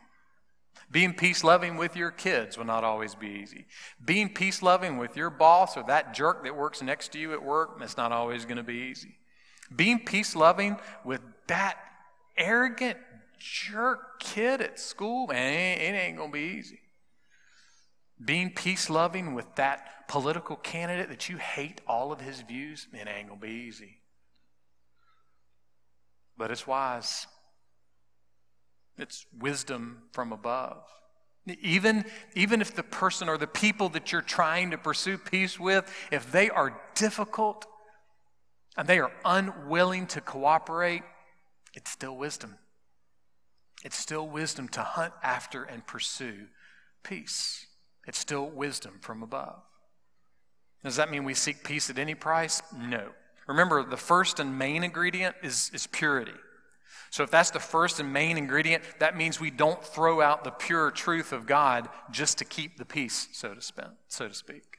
Being 0.90 1.12
peace 1.12 1.44
loving 1.44 1.77
with 1.77 1.94
your 1.94 2.11
kids 2.11 2.59
will 2.59 2.64
not 2.64 2.83
always 2.83 3.14
be 3.14 3.29
easy. 3.29 3.66
Being 4.05 4.35
peace 4.35 4.61
loving 4.61 4.96
with 4.96 5.16
your 5.16 5.31
boss 5.31 5.77
or 5.77 5.85
that 5.85 6.14
jerk 6.14 6.42
that 6.42 6.57
works 6.57 6.83
next 6.83 7.12
to 7.12 7.20
you 7.20 7.33
at 7.33 7.44
work, 7.44 7.79
that's 7.79 7.96
not 7.96 8.11
always 8.11 8.44
going 8.44 8.57
to 8.57 8.64
be 8.64 8.88
easy. 8.90 9.18
Being 9.74 10.04
peace 10.04 10.35
loving 10.35 10.78
with 11.04 11.20
that 11.46 11.76
arrogant 12.37 12.98
jerk 13.38 14.20
kid 14.20 14.61
at 14.61 14.78
school, 14.78 15.26
man, 15.26 15.78
it 15.78 15.96
ain't 15.96 16.16
going 16.16 16.31
to 16.31 16.33
be 16.33 16.59
easy. 16.59 16.81
Being 18.24 18.50
peace 18.50 18.90
loving 18.90 19.35
with 19.35 19.54
that 19.57 20.09
political 20.09 20.57
candidate 20.57 21.09
that 21.09 21.28
you 21.28 21.37
hate 21.37 21.81
all 21.87 22.11
of 22.11 22.20
his 22.20 22.40
views, 22.40 22.88
it 22.92 23.07
ain't 23.07 23.28
going 23.28 23.40
to 23.40 23.46
be 23.46 23.52
easy. 23.52 23.98
But 26.37 26.50
it's 26.50 26.66
wise. 26.66 27.26
It's 28.96 29.26
wisdom 29.38 30.02
from 30.12 30.33
above. 30.33 30.83
Even, 31.62 32.04
even 32.35 32.61
if 32.61 32.74
the 32.74 32.83
person 32.83 33.28
or 33.28 33.38
the 33.38 33.46
people 33.46 33.88
that 33.90 34.12
you're 34.12 34.20
trying 34.20 34.70
to 34.72 34.78
pursue 34.78 35.16
peace 35.16 35.59
with, 35.59 35.90
if 36.11 36.31
they 36.31 36.50
are 36.50 36.78
difficult 36.94 37.66
and 38.79 38.87
they 38.87 39.01
are 39.01 39.11
unwilling 39.25 40.07
to 40.07 40.21
cooperate, 40.21 41.03
it's 41.75 41.91
still 41.91 42.17
wisdom. 42.17 42.59
It's 43.85 43.99
still 43.99 44.29
wisdom 44.29 44.69
to 44.69 44.83
hunt 44.83 45.12
after 45.21 45.64
and 45.64 45.85
pursue 45.85 46.47
peace. 47.03 47.67
It's 48.07 48.19
still 48.19 48.49
wisdom 48.49 49.01
from 49.01 49.23
above. 49.25 49.61
Does 50.85 50.95
that 50.95 51.11
mean 51.11 51.25
we 51.25 51.35
seek 51.35 51.64
peace 51.64 51.91
at 51.91 51.99
any 51.99 52.14
price? 52.14 52.62
No. 52.73 53.09
Remember, 53.49 53.83
the 53.83 53.97
first 53.97 54.38
and 54.38 54.57
main 54.57 54.85
ingredient 54.85 55.35
is, 55.43 55.73
is 55.75 55.88
purity. 55.88 56.33
So, 57.11 57.23
if 57.23 57.31
that's 57.31 57.51
the 57.51 57.59
first 57.59 57.99
and 57.99 58.12
main 58.12 58.37
ingredient, 58.37 58.85
that 59.01 59.17
means 59.17 59.41
we 59.41 59.51
don't 59.51 59.83
throw 59.83 60.21
out 60.21 60.45
the 60.45 60.51
pure 60.51 60.91
truth 60.91 61.33
of 61.33 61.47
God 61.47 61.88
just 62.11 62.38
to 62.38 62.45
keep 62.45 62.77
the 62.77 62.85
peace, 62.85 63.29
so 63.33 63.55
to, 63.55 63.62
spend, 63.62 63.93
so 64.09 64.29
to 64.29 64.35
speak. 64.35 64.78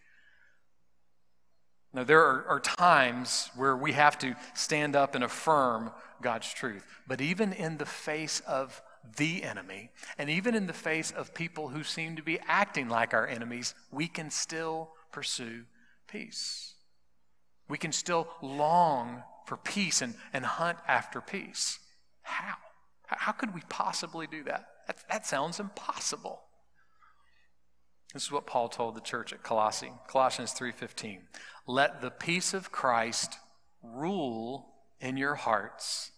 Now, 1.94 2.04
there 2.04 2.22
are, 2.22 2.46
are 2.48 2.60
times 2.60 3.50
where 3.56 3.76
we 3.76 3.94
have 3.94 4.18
to 4.20 4.36
stand 4.54 4.96
up 4.96 5.16
and 5.16 5.24
affirm 5.24 5.92
God's 6.22 6.54
truth. 6.54 6.86
But 7.08 7.22
even 7.22 7.52
in 7.52 7.78
the 7.78 7.86
face 7.86 8.42
of 8.42 8.82
the 9.18 9.44
enemy, 9.44 9.90
and 10.18 10.30
even 10.30 10.54
in 10.54 10.68
the 10.68 10.74
face 10.74 11.12
of 11.12 11.34
people 11.34 11.70
who 11.70 11.84
seem 11.84 12.16
to 12.16 12.22
be 12.22 12.40
acting 12.48 12.90
like 12.90 13.14
our 13.14 13.28
enemies, 13.28 13.74
we 13.92 14.08
can 14.08 14.30
still 14.30 14.92
pursue 15.12 15.64
peace. 16.08 16.76
We 17.68 17.78
can 17.78 17.92
still 17.92 18.28
long 18.42 19.24
for 19.46 19.58
peace 19.58 20.02
and, 20.02 20.14
and 20.32 20.46
hunt 20.46 20.78
after 20.88 21.22
peace. 21.22 21.80
How? 22.22 22.56
How 23.08 23.32
could 23.32 23.56
we 23.56 23.62
possibly 23.70 24.28
do 24.28 24.44
that? 24.44 24.68
That, 24.86 24.98
that 25.10 25.26
sounds 25.26 25.60
impossible. 25.60 26.42
This 28.14 28.24
is 28.24 28.32
what 28.32 28.48
Paul 28.48 28.70
told 28.70 28.96
the 28.96 29.02
church 29.02 29.34
at 29.34 29.44
Colossae, 29.44 29.94
Colossians 30.08 30.54
3:15. 30.54 31.28
Let 31.68 32.02
the 32.02 32.10
peace 32.10 32.54
of 32.54 32.72
Christ 32.72 33.38
rule 33.84 34.74
in 35.00 35.16
your 35.16 35.36
hearts 35.36 36.12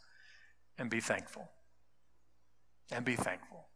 and 0.77 0.89
be 0.89 1.01
thankful. 1.01 1.49
And 2.91 3.05
be 3.05 3.15
thankful. 3.15 3.67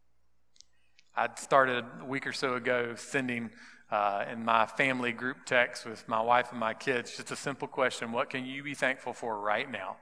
I 1.15 1.29
started 1.35 1.85
a 2.01 2.05
week 2.05 2.27
or 2.27 2.33
so 2.33 2.55
ago 2.55 2.95
sending 2.95 3.51
uh, 3.91 4.25
in 4.29 4.43
my 4.43 4.65
family 4.65 5.11
group 5.11 5.45
text 5.45 5.85
with 5.85 6.07
my 6.07 6.19
wife 6.19 6.51
and 6.51 6.59
my 6.59 6.73
kids 6.73 7.15
just 7.15 7.31
a 7.31 7.35
simple 7.35 7.67
question 7.67 8.11
What 8.11 8.29
can 8.29 8.45
you 8.45 8.63
be 8.63 8.73
thankful 8.73 9.13
for 9.13 9.39
right 9.39 9.69
now? 9.69 9.97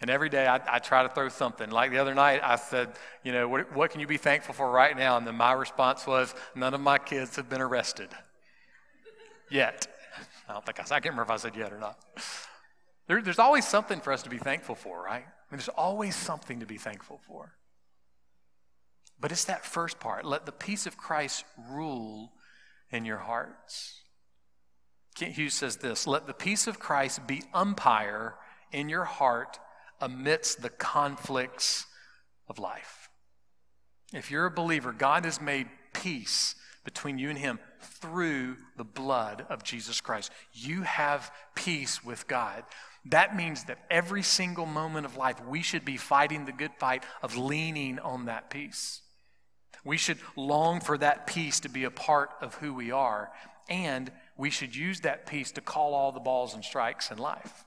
And 0.00 0.10
every 0.10 0.28
day 0.28 0.46
I, 0.46 0.60
I, 0.76 0.78
try 0.78 1.02
to 1.02 1.08
throw 1.08 1.28
something. 1.28 1.70
Like 1.70 1.90
the 1.90 1.98
other 1.98 2.14
night, 2.14 2.40
I 2.44 2.54
said, 2.56 2.90
you 3.24 3.32
know, 3.32 3.48
what, 3.48 3.74
what, 3.74 3.90
can 3.90 4.00
you 4.00 4.06
be 4.06 4.16
thankful 4.16 4.54
for 4.54 4.70
right 4.70 4.96
now? 4.96 5.16
And 5.16 5.26
then 5.26 5.34
my 5.34 5.52
response 5.52 6.06
was, 6.06 6.34
none 6.54 6.72
of 6.72 6.80
my 6.80 6.98
kids 6.98 7.34
have 7.36 7.48
been 7.48 7.60
arrested 7.60 8.10
yet. 9.50 9.88
I 10.48 10.52
don't 10.52 10.64
think 10.64 10.78
I, 10.78 10.82
I 10.82 11.00
can't 11.00 11.06
remember 11.06 11.22
if 11.22 11.30
I 11.30 11.36
said 11.36 11.56
yet 11.56 11.72
or 11.72 11.78
not. 11.78 11.98
There, 13.08 13.20
there's 13.22 13.40
always 13.40 13.66
something 13.66 14.00
for 14.00 14.12
us 14.12 14.22
to 14.22 14.30
be 14.30 14.38
thankful 14.38 14.76
for, 14.76 15.02
right? 15.02 15.24
I 15.24 15.50
mean, 15.50 15.58
there's 15.58 15.68
always 15.68 16.14
something 16.14 16.60
to 16.60 16.66
be 16.66 16.78
thankful 16.78 17.20
for. 17.26 17.54
But 19.20 19.32
it's 19.32 19.44
that 19.46 19.64
first 19.64 19.98
part. 19.98 20.24
Let 20.24 20.46
the 20.46 20.52
peace 20.52 20.86
of 20.86 20.96
Christ 20.96 21.44
rule 21.70 22.32
in 22.92 23.04
your 23.04 23.18
hearts. 23.18 24.00
Kent 25.16 25.34
Hughes 25.34 25.54
says 25.54 25.78
this 25.78 26.06
Let 26.06 26.26
the 26.26 26.34
peace 26.34 26.66
of 26.66 26.78
Christ 26.78 27.26
be 27.26 27.42
umpire 27.52 28.34
in 28.70 28.88
your 28.88 29.04
heart 29.04 29.58
amidst 30.00 30.62
the 30.62 30.70
conflicts 30.70 31.86
of 32.48 32.58
life. 32.58 33.08
If 34.12 34.30
you're 34.30 34.46
a 34.46 34.50
believer, 34.50 34.92
God 34.92 35.24
has 35.24 35.40
made 35.40 35.68
peace 35.92 36.54
between 36.84 37.18
you 37.18 37.28
and 37.28 37.38
Him 37.38 37.58
through 37.80 38.56
the 38.76 38.84
blood 38.84 39.44
of 39.48 39.62
Jesus 39.62 40.00
Christ. 40.00 40.32
You 40.52 40.82
have 40.82 41.30
peace 41.54 42.02
with 42.04 42.26
God. 42.26 42.64
That 43.04 43.36
means 43.36 43.64
that 43.64 43.78
every 43.90 44.22
single 44.22 44.66
moment 44.66 45.06
of 45.06 45.16
life, 45.16 45.36
we 45.46 45.62
should 45.62 45.84
be 45.84 45.96
fighting 45.96 46.44
the 46.44 46.52
good 46.52 46.72
fight 46.78 47.04
of 47.22 47.36
leaning 47.36 47.98
on 47.98 48.26
that 48.26 48.50
peace. 48.50 49.02
We 49.84 49.96
should 49.96 50.18
long 50.36 50.80
for 50.80 50.98
that 50.98 51.26
peace 51.26 51.60
to 51.60 51.68
be 51.68 51.84
a 51.84 51.90
part 51.90 52.30
of 52.40 52.56
who 52.56 52.74
we 52.74 52.90
are, 52.90 53.30
and 53.68 54.10
we 54.36 54.50
should 54.50 54.74
use 54.74 55.00
that 55.00 55.26
peace 55.26 55.52
to 55.52 55.60
call 55.60 55.94
all 55.94 56.12
the 56.12 56.20
balls 56.20 56.54
and 56.54 56.64
strikes 56.64 57.10
in 57.10 57.18
life. 57.18 57.64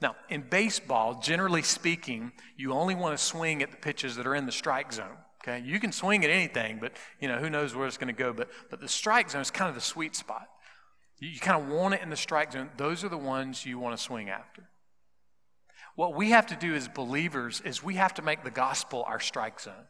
Now, 0.00 0.14
in 0.28 0.42
baseball, 0.42 1.20
generally 1.20 1.62
speaking, 1.62 2.32
you 2.56 2.72
only 2.72 2.94
want 2.94 3.18
to 3.18 3.24
swing 3.24 3.62
at 3.62 3.70
the 3.70 3.76
pitches 3.76 4.16
that 4.16 4.26
are 4.26 4.34
in 4.34 4.46
the 4.46 4.52
strike 4.52 4.92
zone. 4.92 5.16
Okay, 5.42 5.64
you 5.64 5.80
can 5.80 5.92
swing 5.92 6.24
at 6.24 6.30
anything, 6.30 6.78
but 6.80 6.92
you 7.20 7.28
know 7.28 7.38
who 7.38 7.48
knows 7.50 7.74
where 7.74 7.86
it's 7.86 7.96
going 7.96 8.14
to 8.14 8.18
go. 8.18 8.32
But 8.32 8.48
but 8.70 8.80
the 8.80 8.88
strike 8.88 9.30
zone 9.30 9.42
is 9.42 9.50
kind 9.50 9.68
of 9.68 9.74
the 9.74 9.80
sweet 9.80 10.14
spot. 10.14 10.46
You, 11.18 11.28
you 11.30 11.40
kind 11.40 11.60
of 11.60 11.68
want 11.68 11.94
it 11.94 12.02
in 12.02 12.10
the 12.10 12.16
strike 12.16 12.52
zone. 12.52 12.70
Those 12.76 13.04
are 13.04 13.08
the 13.08 13.18
ones 13.18 13.64
you 13.64 13.78
want 13.78 13.96
to 13.96 14.02
swing 14.02 14.28
after. 14.28 14.68
What 15.96 16.14
we 16.14 16.30
have 16.30 16.46
to 16.48 16.56
do 16.56 16.74
as 16.74 16.86
believers 16.86 17.60
is 17.64 17.82
we 17.82 17.94
have 17.94 18.14
to 18.14 18.22
make 18.22 18.44
the 18.44 18.50
gospel 18.50 19.04
our 19.08 19.18
strike 19.18 19.58
zone. 19.58 19.86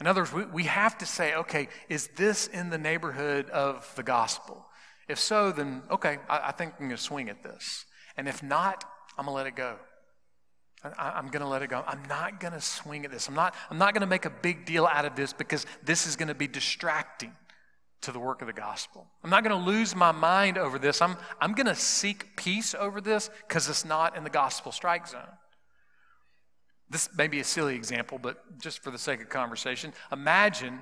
In 0.00 0.06
other 0.06 0.22
words, 0.22 0.32
we, 0.32 0.44
we 0.44 0.64
have 0.64 0.98
to 0.98 1.06
say, 1.06 1.34
okay, 1.34 1.68
is 1.88 2.08
this 2.16 2.46
in 2.46 2.70
the 2.70 2.78
neighborhood 2.78 3.48
of 3.50 3.92
the 3.96 4.02
gospel? 4.02 4.66
If 5.08 5.18
so, 5.18 5.52
then 5.52 5.82
okay, 5.90 6.18
I, 6.28 6.48
I 6.48 6.52
think 6.52 6.74
I'm 6.74 6.86
going 6.86 6.96
to 6.96 7.02
swing 7.02 7.28
at 7.28 7.42
this. 7.42 7.84
And 8.16 8.28
if 8.28 8.42
not, 8.42 8.84
I'm 9.18 9.26
going 9.26 9.34
to 9.34 9.36
let 9.36 9.46
it 9.46 9.56
go. 9.56 9.76
I, 10.98 11.18
am 11.18 11.28
going 11.28 11.40
to 11.42 11.48
let 11.48 11.62
it 11.62 11.68
go. 11.68 11.82
I'm 11.86 12.02
not 12.08 12.40
going 12.40 12.52
to 12.52 12.60
swing 12.60 13.04
at 13.04 13.10
this. 13.10 13.28
I'm 13.28 13.34
not, 13.34 13.54
I'm 13.70 13.78
not 13.78 13.94
going 13.94 14.02
to 14.02 14.06
make 14.06 14.26
a 14.26 14.30
big 14.30 14.66
deal 14.66 14.86
out 14.86 15.04
of 15.04 15.16
this 15.16 15.32
because 15.32 15.64
this 15.82 16.06
is 16.06 16.14
going 16.16 16.28
to 16.28 16.34
be 16.34 16.46
distracting 16.46 17.32
to 18.02 18.12
the 18.12 18.18
work 18.18 18.42
of 18.42 18.46
the 18.46 18.52
gospel. 18.52 19.06
I'm 19.22 19.30
not 19.30 19.44
going 19.44 19.58
to 19.58 19.66
lose 19.66 19.96
my 19.96 20.12
mind 20.12 20.58
over 20.58 20.78
this. 20.78 21.00
I'm, 21.00 21.16
I'm 21.40 21.54
going 21.54 21.66
to 21.66 21.74
seek 21.74 22.36
peace 22.36 22.74
over 22.74 23.00
this 23.00 23.30
because 23.48 23.68
it's 23.68 23.84
not 23.84 24.14
in 24.14 24.24
the 24.24 24.30
gospel 24.30 24.72
strike 24.72 25.08
zone. 25.08 25.22
This 26.90 27.08
may 27.16 27.28
be 27.28 27.40
a 27.40 27.44
silly 27.44 27.74
example, 27.74 28.18
but 28.20 28.60
just 28.60 28.82
for 28.82 28.90
the 28.90 28.98
sake 28.98 29.22
of 29.22 29.30
conversation, 29.30 29.94
imagine 30.12 30.80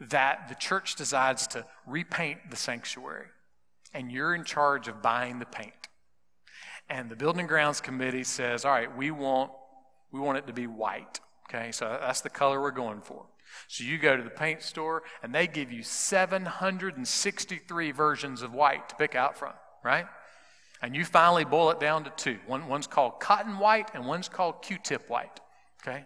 that 0.00 0.48
the 0.48 0.54
church 0.54 0.94
decides 0.94 1.48
to 1.48 1.66
repaint 1.86 2.50
the 2.50 2.56
sanctuary 2.56 3.26
and 3.92 4.12
you're 4.12 4.34
in 4.34 4.44
charge 4.44 4.86
of 4.86 5.02
buying 5.02 5.40
the 5.40 5.46
paint. 5.46 5.87
And 6.90 7.10
the 7.10 7.16
building 7.16 7.46
grounds 7.46 7.80
committee 7.80 8.24
says, 8.24 8.64
all 8.64 8.72
right, 8.72 8.94
we 8.96 9.10
want, 9.10 9.52
we 10.10 10.20
want 10.20 10.38
it 10.38 10.46
to 10.46 10.52
be 10.52 10.66
white. 10.66 11.20
Okay, 11.48 11.72
so 11.72 11.98
that's 12.00 12.20
the 12.20 12.30
color 12.30 12.60
we're 12.60 12.70
going 12.70 13.00
for. 13.00 13.26
So 13.68 13.84
you 13.84 13.98
go 13.98 14.16
to 14.16 14.22
the 14.22 14.30
paint 14.30 14.62
store 14.62 15.02
and 15.22 15.34
they 15.34 15.46
give 15.46 15.72
you 15.72 15.82
763 15.82 17.90
versions 17.92 18.42
of 18.42 18.52
white 18.52 18.88
to 18.90 18.96
pick 18.96 19.14
out 19.14 19.38
from, 19.38 19.54
right? 19.82 20.06
And 20.82 20.94
you 20.94 21.04
finally 21.04 21.44
boil 21.44 21.70
it 21.70 21.80
down 21.80 22.04
to 22.04 22.10
two. 22.10 22.38
One, 22.46 22.68
one's 22.68 22.86
called 22.86 23.20
cotton 23.20 23.58
white 23.58 23.90
and 23.94 24.06
one's 24.06 24.28
called 24.28 24.62
Q 24.62 24.78
tip 24.82 25.08
white. 25.08 25.40
Okay? 25.82 26.04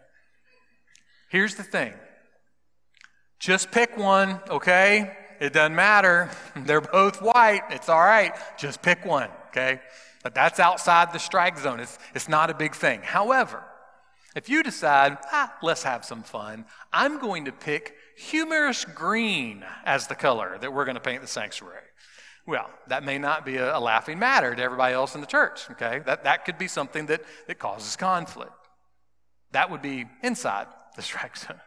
Here's 1.29 1.57
the 1.57 1.63
thing 1.63 1.93
just 3.39 3.73
pick 3.73 3.97
one, 3.97 4.41
okay? 4.49 5.17
It 5.41 5.53
doesn't 5.53 5.75
matter. 5.75 6.31
They're 6.57 6.81
both 6.81 7.21
white. 7.21 7.63
It's 7.71 7.89
all 7.89 8.01
right. 8.01 8.33
Just 8.57 8.83
pick 8.83 9.05
one, 9.05 9.29
okay? 9.49 9.81
But 10.23 10.35
that's 10.35 10.61
outside 10.61 11.13
the 11.13 11.19
strike 11.19 11.59
zone. 11.59 11.81
It's, 11.81 11.99
it's 12.15 12.29
not 12.29 12.51
a 12.51 12.55
big 12.55 12.75
thing. 12.75 13.01
However, 13.03 13.65
If 14.35 14.49
you 14.49 14.63
decide, 14.63 15.19
ah, 15.31 15.53
let's 15.63 15.83
have 15.83 16.05
some 16.05 16.23
fun, 16.23 16.65
I'm 16.91 17.19
going 17.19 17.45
to 17.45 17.53
pick 17.53 17.95
humorous 18.17 18.85
green 18.87 19.65
as 19.85 20.07
the 20.07 20.15
color 20.15 20.57
that 20.59 20.73
we're 20.73 20.87
going 20.87 20.95
to 20.95 21.03
paint 21.03 21.21
the 21.21 21.29
sanctuary. 21.29 21.83
Well, 22.47 22.71
that 22.89 23.05
may 23.05 23.19
not 23.19 23.45
be 23.45 23.57
a, 23.57 23.77
a, 23.77 23.79
laughing 23.79 24.19
matter 24.19 24.55
to 24.55 24.63
everybody 24.63 24.95
else 24.95 25.15
in 25.15 25.21
the 25.21 25.27
church, 25.27 25.71
okay? 25.73 26.01
That, 26.07 26.25
that 26.25 26.45
could 26.45 26.59
be 26.59 26.67
something 26.67 27.07
that, 27.07 27.23
that 27.47 27.59
causes 27.59 27.95
conflict. 27.95 28.53
That 29.53 29.71
would 29.71 29.83
be 29.83 30.07
inside 30.23 30.67
the 30.97 31.03
strike 31.11 31.37
zone. 31.37 31.61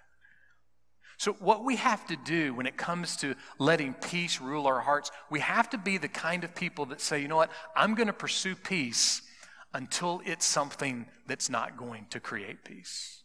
So, 1.26 1.34
what 1.40 1.66
we 1.66 1.78
have 1.78 2.06
to 2.06 2.16
do 2.16 2.54
when 2.54 2.68
it 2.68 2.78
comes 2.78 3.16
to 3.18 3.34
letting 3.58 3.96
peace 3.96 4.40
rule 4.40 4.68
our 4.68 4.80
hearts, 4.80 5.10
we 5.32 5.40
have 5.40 5.68
to 5.72 5.78
be 5.80 5.98
the 5.98 6.08
kind 6.08 6.44
of 6.44 6.54
people 6.54 6.86
that 6.86 7.02
say, 7.02 7.20
you 7.20 7.28
know 7.28 7.36
what, 7.36 7.50
I'm 7.76 7.96
going 7.96 8.06
to 8.06 8.14
pursue 8.14 8.56
peace 8.56 9.24
until 9.74 10.22
it's 10.24 10.46
something 10.46 11.08
that's 11.26 11.50
not 11.50 11.78
going 11.78 12.06
to 12.12 12.20
create 12.20 12.64
peace. 12.64 13.24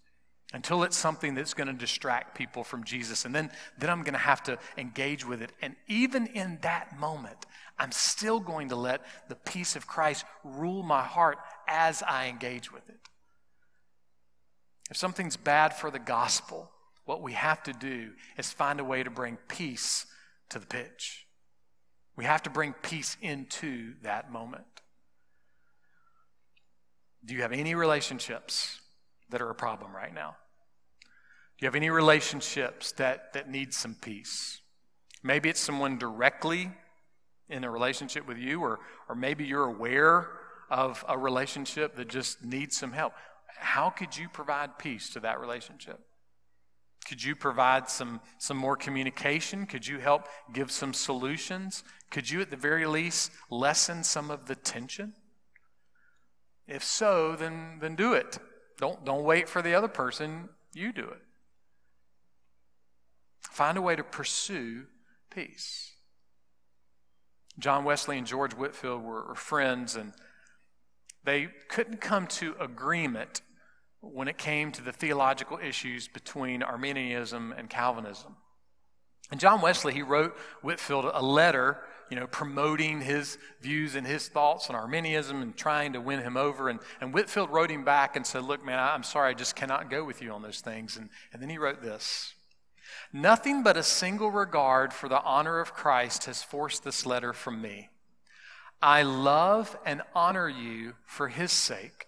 Until 0.54 0.82
it's 0.82 0.96
something 0.96 1.34
that's 1.34 1.52
going 1.52 1.66
to 1.66 1.74
distract 1.74 2.34
people 2.34 2.64
from 2.64 2.84
Jesus. 2.84 3.26
And 3.26 3.34
then, 3.34 3.50
then 3.76 3.90
I'm 3.90 4.02
going 4.02 4.14
to 4.14 4.18
have 4.18 4.42
to 4.44 4.58
engage 4.78 5.26
with 5.26 5.42
it. 5.42 5.52
And 5.60 5.76
even 5.86 6.26
in 6.28 6.56
that 6.62 6.98
moment, 6.98 7.44
I'm 7.78 7.92
still 7.92 8.40
going 8.40 8.70
to 8.70 8.76
let 8.76 9.02
the 9.28 9.36
peace 9.36 9.76
of 9.76 9.86
Christ 9.86 10.24
rule 10.42 10.82
my 10.82 11.02
heart 11.02 11.36
as 11.68 12.02
I 12.02 12.28
engage 12.28 12.72
with 12.72 12.88
it. 12.88 13.00
If 14.90 14.96
something's 14.96 15.36
bad 15.36 15.74
for 15.74 15.90
the 15.90 15.98
gospel, 15.98 16.70
what 17.10 17.22
we 17.22 17.32
have 17.32 17.60
to 17.60 17.72
do 17.72 18.10
is 18.36 18.52
find 18.52 18.78
a 18.78 18.84
way 18.84 19.02
to 19.02 19.10
bring 19.10 19.36
peace 19.48 20.06
to 20.48 20.60
the 20.60 20.66
pitch. 20.66 21.26
We 22.14 22.24
have 22.24 22.40
to 22.44 22.50
bring 22.50 22.72
peace 22.72 23.16
into 23.20 23.94
that 24.04 24.30
moment. 24.30 24.62
Do 27.24 27.34
you 27.34 27.42
have 27.42 27.50
any 27.50 27.74
relationships 27.74 28.78
that 29.28 29.42
are 29.42 29.50
a 29.50 29.56
problem 29.56 29.92
right 29.92 30.14
now? 30.14 30.36
Do 31.58 31.64
you 31.64 31.66
have 31.66 31.74
any 31.74 31.90
relationships 31.90 32.92
that, 32.92 33.32
that 33.32 33.50
need 33.50 33.74
some 33.74 33.96
peace? 33.96 34.60
Maybe 35.24 35.48
it's 35.48 35.58
someone 35.58 35.98
directly 35.98 36.70
in 37.48 37.64
a 37.64 37.70
relationship 37.72 38.24
with 38.28 38.38
you, 38.38 38.62
or, 38.62 38.78
or 39.08 39.16
maybe 39.16 39.44
you're 39.44 39.64
aware 39.64 40.28
of 40.70 41.04
a 41.08 41.18
relationship 41.18 41.96
that 41.96 42.06
just 42.06 42.44
needs 42.44 42.76
some 42.76 42.92
help. 42.92 43.14
How 43.58 43.90
could 43.90 44.16
you 44.16 44.28
provide 44.28 44.78
peace 44.78 45.10
to 45.10 45.20
that 45.20 45.40
relationship? 45.40 45.98
Could 47.10 47.24
you 47.24 47.34
provide 47.34 47.90
some, 47.90 48.20
some 48.38 48.56
more 48.56 48.76
communication? 48.76 49.66
Could 49.66 49.84
you 49.84 49.98
help 49.98 50.28
give 50.52 50.70
some 50.70 50.94
solutions? 50.94 51.82
Could 52.08 52.30
you, 52.30 52.40
at 52.40 52.50
the 52.50 52.56
very 52.56 52.86
least, 52.86 53.32
lessen 53.50 54.04
some 54.04 54.30
of 54.30 54.46
the 54.46 54.54
tension? 54.54 55.14
If 56.68 56.84
so, 56.84 57.34
then, 57.34 57.78
then 57.80 57.96
do 57.96 58.12
it. 58.12 58.38
Don't, 58.78 59.04
don't 59.04 59.24
wait 59.24 59.48
for 59.48 59.60
the 59.60 59.74
other 59.74 59.88
person, 59.88 60.50
you 60.72 60.92
do 60.92 61.02
it. 61.02 61.20
Find 63.40 63.76
a 63.76 63.82
way 63.82 63.96
to 63.96 64.04
pursue 64.04 64.84
peace. 65.30 65.94
John 67.58 67.82
Wesley 67.82 68.18
and 68.18 68.26
George 68.26 68.54
Whitefield 68.54 69.02
were, 69.02 69.26
were 69.26 69.34
friends, 69.34 69.96
and 69.96 70.12
they 71.24 71.48
couldn't 71.68 72.00
come 72.00 72.28
to 72.28 72.54
agreement 72.60 73.42
when 74.00 74.28
it 74.28 74.38
came 74.38 74.72
to 74.72 74.82
the 74.82 74.92
theological 74.92 75.58
issues 75.62 76.08
between 76.08 76.62
Arminianism 76.62 77.54
and 77.56 77.68
Calvinism. 77.68 78.36
And 79.30 79.38
John 79.38 79.60
Wesley, 79.60 79.94
he 79.94 80.02
wrote 80.02 80.36
Whitefield 80.62 81.10
a 81.12 81.22
letter, 81.22 81.78
you 82.10 82.16
know, 82.16 82.26
promoting 82.26 83.02
his 83.02 83.38
views 83.60 83.94
and 83.94 84.06
his 84.06 84.28
thoughts 84.28 84.68
on 84.68 84.74
Arminianism 84.74 85.40
and 85.42 85.56
trying 85.56 85.92
to 85.92 86.00
win 86.00 86.20
him 86.20 86.36
over. 86.36 86.68
And, 86.68 86.80
and 87.00 87.14
Whitefield 87.14 87.50
wrote 87.50 87.70
him 87.70 87.84
back 87.84 88.16
and 88.16 88.26
said, 88.26 88.42
Look, 88.42 88.64
man, 88.64 88.78
I'm 88.78 89.04
sorry, 89.04 89.30
I 89.30 89.34
just 89.34 89.54
cannot 89.54 89.90
go 89.90 90.02
with 90.04 90.20
you 90.20 90.32
on 90.32 90.42
those 90.42 90.60
things. 90.60 90.96
And, 90.96 91.10
and 91.32 91.40
then 91.40 91.50
he 91.50 91.58
wrote 91.58 91.82
this 91.82 92.34
Nothing 93.12 93.62
but 93.62 93.76
a 93.76 93.82
single 93.84 94.30
regard 94.30 94.92
for 94.92 95.08
the 95.08 95.22
honor 95.22 95.60
of 95.60 95.74
Christ 95.74 96.24
has 96.24 96.42
forced 96.42 96.82
this 96.82 97.06
letter 97.06 97.32
from 97.32 97.62
me. 97.62 97.90
I 98.82 99.02
love 99.02 99.76
and 99.84 100.02
honor 100.14 100.48
you 100.48 100.94
for 101.06 101.28
his 101.28 101.52
sake 101.52 102.06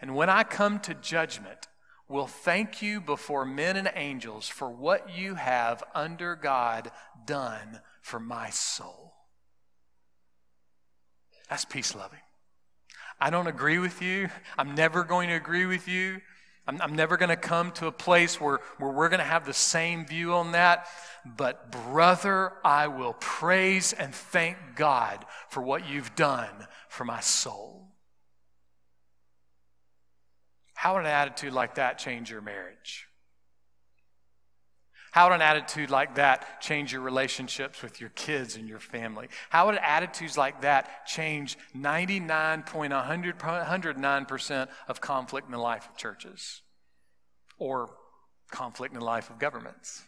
and 0.00 0.14
when 0.14 0.28
I 0.28 0.44
come 0.44 0.80
to 0.80 0.94
judgment, 0.94 1.68
will 2.08 2.26
thank 2.26 2.80
you 2.80 3.00
before 3.00 3.44
men 3.44 3.76
and 3.76 3.90
angels 3.94 4.48
for 4.48 4.70
what 4.70 5.14
you 5.14 5.34
have 5.34 5.84
under 5.94 6.34
God 6.34 6.90
done 7.26 7.80
for 8.00 8.18
my 8.18 8.50
soul. 8.50 9.14
That's 11.50 11.64
peace 11.64 11.94
loving. 11.94 12.20
I 13.20 13.30
don't 13.30 13.46
agree 13.46 13.78
with 13.78 14.00
you. 14.00 14.28
I'm 14.56 14.74
never 14.74 15.04
going 15.04 15.28
to 15.28 15.34
agree 15.34 15.66
with 15.66 15.88
you. 15.88 16.20
I'm, 16.66 16.80
I'm 16.80 16.94
never 16.94 17.16
going 17.16 17.30
to 17.30 17.36
come 17.36 17.72
to 17.72 17.86
a 17.86 17.92
place 17.92 18.40
where, 18.40 18.60
where 18.78 18.92
we're 18.92 19.08
going 19.08 19.18
to 19.20 19.24
have 19.24 19.44
the 19.44 19.54
same 19.54 20.06
view 20.06 20.34
on 20.34 20.52
that. 20.52 20.86
But, 21.24 21.72
brother, 21.72 22.52
I 22.64 22.88
will 22.88 23.14
praise 23.14 23.92
and 23.92 24.14
thank 24.14 24.56
God 24.76 25.24
for 25.48 25.62
what 25.62 25.88
you've 25.88 26.14
done 26.14 26.68
for 26.88 27.04
my 27.04 27.20
soul. 27.20 27.87
How 30.78 30.94
would 30.94 31.00
an 31.00 31.06
attitude 31.06 31.52
like 31.52 31.74
that 31.74 31.98
change 31.98 32.30
your 32.30 32.40
marriage? 32.40 33.08
How 35.10 35.26
would 35.26 35.34
an 35.34 35.42
attitude 35.42 35.90
like 35.90 36.14
that 36.14 36.60
change 36.60 36.92
your 36.92 37.00
relationships 37.00 37.82
with 37.82 38.00
your 38.00 38.10
kids 38.10 38.54
and 38.54 38.68
your 38.68 38.78
family? 38.78 39.26
How 39.50 39.66
would 39.66 39.74
attitudes 39.74 40.38
like 40.38 40.60
that 40.60 41.04
change 41.04 41.58
99.109% 41.76 44.68
of 44.86 45.00
conflict 45.00 45.48
in 45.48 45.52
the 45.52 45.58
life 45.58 45.88
of 45.88 45.96
churches 45.96 46.62
or 47.58 47.90
conflict 48.52 48.94
in 48.94 49.00
the 49.00 49.04
life 49.04 49.30
of 49.30 49.40
governments? 49.40 50.04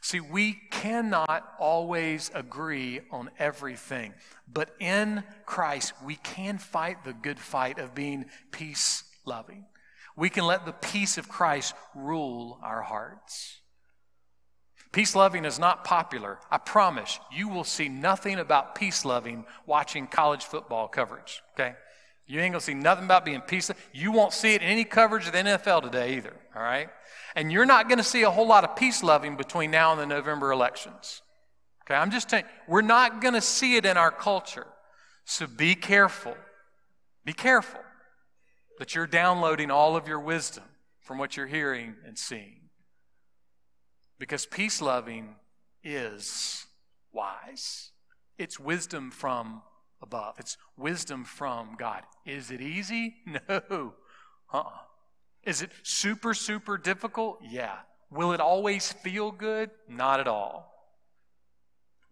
See, 0.00 0.20
we 0.20 0.54
cannot 0.70 1.54
always 1.58 2.30
agree 2.34 3.00
on 3.10 3.30
everything, 3.38 4.14
but 4.50 4.70
in 4.80 5.24
Christ, 5.44 5.92
we 6.04 6.16
can 6.16 6.58
fight 6.58 7.04
the 7.04 7.12
good 7.12 7.38
fight 7.38 7.78
of 7.78 7.94
being 7.94 8.24
peace 8.50 9.04
loving. 9.26 9.66
We 10.16 10.30
can 10.30 10.44
let 10.44 10.64
the 10.64 10.72
peace 10.72 11.18
of 11.18 11.28
Christ 11.28 11.74
rule 11.94 12.58
our 12.62 12.82
hearts. 12.82 13.60
Peace 14.92 15.14
loving 15.14 15.44
is 15.44 15.58
not 15.58 15.84
popular. 15.84 16.38
I 16.50 16.58
promise 16.58 17.20
you 17.30 17.48
will 17.48 17.64
see 17.64 17.88
nothing 17.88 18.38
about 18.38 18.74
peace 18.74 19.04
loving 19.04 19.44
watching 19.64 20.06
college 20.06 20.44
football 20.44 20.88
coverage, 20.88 21.42
okay? 21.54 21.74
You 22.30 22.40
ain't 22.40 22.52
gonna 22.52 22.60
see 22.60 22.74
nothing 22.74 23.06
about 23.06 23.24
being 23.24 23.40
peace. 23.40 23.72
You 23.92 24.12
won't 24.12 24.32
see 24.32 24.54
it 24.54 24.62
in 24.62 24.68
any 24.68 24.84
coverage 24.84 25.26
of 25.26 25.32
the 25.32 25.38
NFL 25.38 25.82
today 25.82 26.16
either, 26.16 26.32
all 26.54 26.62
right? 26.62 26.88
And 27.34 27.50
you're 27.50 27.66
not 27.66 27.88
going 27.88 27.98
to 27.98 28.04
see 28.04 28.22
a 28.22 28.30
whole 28.30 28.46
lot 28.46 28.62
of 28.62 28.76
peace 28.76 29.02
loving 29.02 29.36
between 29.36 29.72
now 29.72 29.90
and 29.90 30.00
the 30.00 30.06
November 30.06 30.52
elections. 30.52 31.22
Okay, 31.82 31.94
I'm 31.94 32.12
just 32.12 32.28
you, 32.28 32.44
we're 32.68 32.82
not 32.82 33.20
going 33.20 33.34
to 33.34 33.40
see 33.40 33.74
it 33.74 33.84
in 33.84 33.96
our 33.96 34.12
culture. 34.12 34.66
So 35.24 35.48
be 35.48 35.74
careful. 35.74 36.36
Be 37.24 37.32
careful 37.32 37.80
that 38.78 38.94
you're 38.94 39.08
downloading 39.08 39.70
all 39.70 39.96
of 39.96 40.06
your 40.06 40.20
wisdom 40.20 40.64
from 41.00 41.18
what 41.18 41.36
you're 41.36 41.46
hearing 41.46 41.96
and 42.06 42.16
seeing. 42.16 42.68
Because 44.18 44.46
peace 44.46 44.80
loving 44.80 45.34
is 45.82 46.66
wise, 47.12 47.90
it's 48.38 48.60
wisdom 48.60 49.10
from 49.10 49.62
above, 50.02 50.36
it's 50.38 50.56
wisdom 50.76 51.24
from 51.24 51.76
God. 51.78 52.02
Is 52.26 52.50
it 52.50 52.60
easy? 52.60 53.16
No. 53.26 53.94
Uh 54.52 54.56
uh-uh. 54.56 54.78
Is 55.44 55.62
it 55.62 55.70
super, 55.84 56.34
super 56.34 56.76
difficult? 56.76 57.38
Yeah. 57.48 57.76
Will 58.10 58.32
it 58.32 58.40
always 58.40 58.92
feel 58.92 59.30
good? 59.30 59.70
Not 59.88 60.18
at 60.18 60.26
all. 60.26 60.74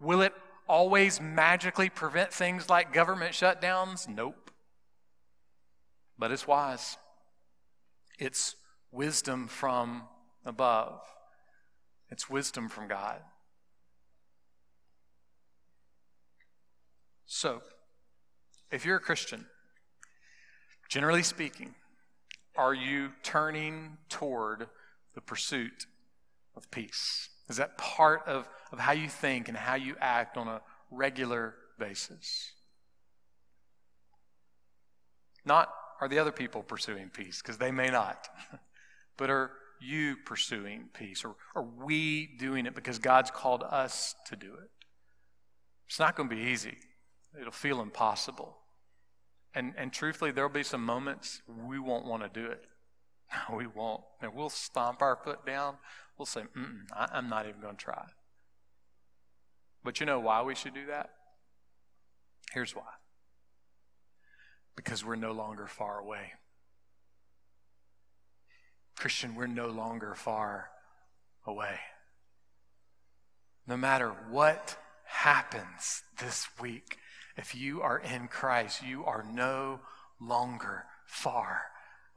Will 0.01 0.23
it 0.23 0.33
always 0.69 1.21
magically 1.21 1.91
prevent 1.91 2.33
things 2.33 2.69
like 2.69 2.93
government 2.93 3.33
shutdowns? 3.33 4.09
Nope. 4.09 4.53
But 6.17 6.31
it's 6.31 6.47
wise. 6.47 6.97
It's 8.19 8.55
wisdom 8.91 9.49
from 9.49 10.03
above, 10.45 11.01
it's 12.11 12.29
wisdom 12.31 12.69
from 12.69 12.89
God. 12.89 13.21
So, 17.27 17.63
if 18.71 18.85
you're 18.85 18.97
a 18.97 19.01
Christian, 19.01 19.47
generally 20.89 21.23
speaking, 21.23 21.75
are 22.57 22.75
you 22.75 23.13
turning 23.23 23.99
toward 24.09 24.69
the 25.15 25.21
pursuit 25.21 25.87
of 26.57 26.71
peace? 26.71 27.29
Is 27.49 27.57
that 27.57 27.79
part 27.79 28.23
of, 28.27 28.49
of 28.73 28.79
how 28.79 28.93
you 28.93 29.09
think 29.09 29.49
and 29.49 29.57
how 29.57 29.77
you 29.77 29.97
act 30.01 30.37
on 30.37 30.49
a 30.49 30.61
regular 30.91 31.55
basis? 31.79 32.53
Not 35.45 35.73
are 36.01 36.09
the 36.09 36.19
other 36.19 36.33
people 36.33 36.63
pursuing 36.63 37.09
peace, 37.09 37.43
because 37.43 37.59
they 37.59 37.71
may 37.71 37.89
not, 37.89 38.29
but 39.17 39.31
are 39.31 39.51
you 39.81 40.17
pursuing 40.25 40.89
peace? 40.93 41.25
Or 41.25 41.35
are 41.55 41.65
we 41.65 42.29
doing 42.39 42.67
it 42.67 42.75
because 42.75 42.99
God's 42.99 43.31
called 43.31 43.63
us 43.63 44.15
to 44.27 44.37
do 44.37 44.55
it? 44.55 44.71
It's 45.89 45.99
not 45.99 46.17
going 46.17 46.29
to 46.29 46.37
be 46.37 46.43
easy, 46.43 46.77
it'll 47.41 47.51
feel 47.51 47.81
impossible. 47.81 48.58
And, 49.55 49.75
and 49.77 49.93
truthfully, 49.93 50.31
there'll 50.31 50.51
be 50.51 50.63
some 50.63 50.85
moments 50.85 51.43
we 51.49 51.79
won't 51.79 52.07
want 52.07 52.23
to 52.23 52.29
do 52.29 52.47
it. 52.47 52.65
We 53.55 53.67
won't. 53.67 54.03
And 54.23 54.35
we'll 54.35 54.49
stomp 54.49 55.03
our 55.03 55.17
foot 55.17 55.45
down. 55.45 55.77
We'll 56.17 56.27
say, 56.27 56.45
I, 56.97 57.09
I'm 57.13 57.29
not 57.29 57.47
even 57.47 57.61
going 57.61 57.77
to 57.77 57.85
try. 57.85 58.07
But 59.85 60.01
you 60.01 60.07
know 60.07 60.19
why 60.19 60.43
we 60.43 60.55
should 60.55 60.75
do 60.75 60.87
that? 60.87 61.11
Here's 62.53 62.75
why 62.75 62.85
because 64.79 65.05
we're 65.05 65.17
no 65.17 65.33
longer 65.33 65.67
far 65.67 65.99
away. 65.99 66.35
Christian, 68.97 69.35
we're 69.35 69.49
no 69.49 69.67
longer 69.67 70.15
far 70.15 70.71
away. 71.45 71.81
No 73.67 73.77
matter 73.77 74.11
what 74.31 74.77
happens 75.05 76.05
this 76.21 76.47
week, 76.61 76.99
if 77.39 77.55
you 77.55 77.81
are 77.83 77.99
in 77.99 78.29
Christ, 78.29 78.83
you 78.83 79.05
are 79.05 79.25
no 79.33 79.81
longer 80.21 80.85
far 81.07 81.63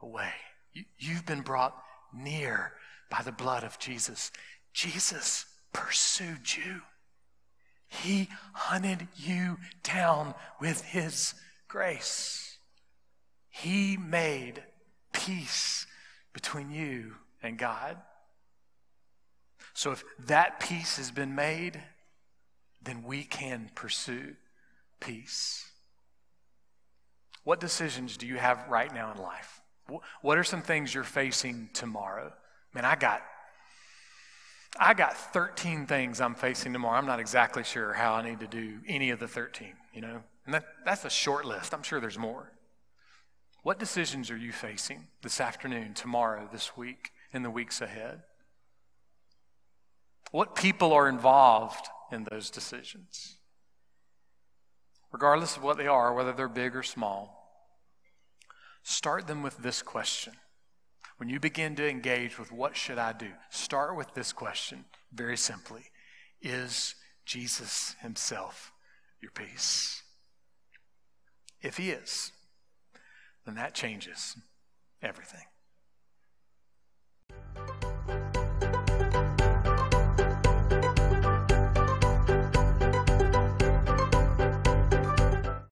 away. 0.01 0.31
You, 0.73 1.13
have 1.15 1.25
been 1.25 1.41
brought 1.41 1.75
near 2.13 2.73
by 3.09 3.21
the 3.21 3.31
blood 3.31 3.63
of 3.63 3.77
Jesus. 3.77 4.31
Jesus 4.73 5.45
pursued 5.73 6.55
you. 6.55 6.81
He 7.87 8.29
hunted 8.53 9.07
you 9.15 9.57
down 9.83 10.33
with 10.59 10.81
his 10.81 11.35
grace. 11.67 12.57
He 13.49 13.97
made 13.97 14.63
peace 15.11 15.85
between 16.33 16.71
you 16.71 17.15
and 17.43 17.59
God. 17.59 17.97
So 19.73 19.91
if 19.91 20.03
that 20.25 20.59
peace 20.59 20.97
has 20.97 21.11
been 21.11 21.35
made, 21.35 21.81
then 22.81 23.03
we 23.03 23.23
can 23.23 23.69
pursue 23.75 24.35
peace. 25.01 25.69
What 27.43 27.59
decisions 27.59 28.15
do 28.15 28.25
you 28.25 28.37
have 28.37 28.63
right 28.69 28.93
now 28.93 29.11
in 29.11 29.21
life? 29.21 29.61
What 30.21 30.37
are 30.37 30.43
some 30.43 30.61
things 30.61 30.93
you're 30.93 31.03
facing 31.03 31.69
tomorrow? 31.73 32.31
Man, 32.73 32.85
I 32.85 32.95
got 32.95 33.21
I 34.79 34.93
got 34.93 35.17
13 35.17 35.85
things 35.85 36.21
I'm 36.21 36.35
facing 36.35 36.71
tomorrow. 36.71 36.97
I'm 36.97 37.05
not 37.05 37.19
exactly 37.19 37.63
sure 37.63 37.91
how 37.91 38.13
I 38.13 38.21
need 38.21 38.39
to 38.39 38.47
do 38.47 38.79
any 38.87 39.09
of 39.09 39.19
the 39.19 39.27
13, 39.27 39.73
you 39.93 40.01
know? 40.01 40.23
And 40.45 40.53
that, 40.53 40.63
that's 40.85 41.03
a 41.03 41.09
short 41.09 41.45
list. 41.45 41.73
I'm 41.73 41.83
sure 41.83 41.99
there's 41.99 42.17
more. 42.17 42.53
What 43.63 43.79
decisions 43.79 44.31
are 44.31 44.37
you 44.37 44.51
facing 44.51 45.07
this 45.21 45.41
afternoon, 45.41 45.93
tomorrow, 45.93 46.47
this 46.51 46.77
week, 46.77 47.11
in 47.33 47.43
the 47.43 47.49
weeks 47.49 47.81
ahead? 47.81 48.21
What 50.31 50.55
people 50.55 50.93
are 50.93 51.09
involved 51.09 51.87
in 52.11 52.25
those 52.31 52.49
decisions? 52.49 53.35
regardless 55.11 55.57
of 55.57 55.63
what 55.63 55.77
they 55.77 55.87
are, 55.87 56.13
whether 56.13 56.31
they're 56.33 56.47
big 56.47 56.75
or 56.75 56.83
small, 56.83 57.49
start 58.83 59.27
them 59.27 59.43
with 59.43 59.57
this 59.57 59.81
question. 59.81 60.33
When 61.17 61.29
you 61.29 61.39
begin 61.39 61.75
to 61.75 61.87
engage 61.87 62.39
with 62.39 62.51
what 62.51 62.75
should 62.75 62.97
I 62.97 63.13
do, 63.13 63.29
start 63.49 63.95
with 63.95 64.13
this 64.13 64.33
question 64.33 64.85
very 65.13 65.37
simply 65.37 65.83
Is 66.41 66.95
Jesus 67.25 67.95
Himself 68.01 68.71
your 69.21 69.31
peace? 69.31 70.01
If 71.61 71.77
He 71.77 71.91
is, 71.91 72.31
then 73.45 73.55
that 73.55 73.75
changes 73.75 74.35
everything. 75.03 75.45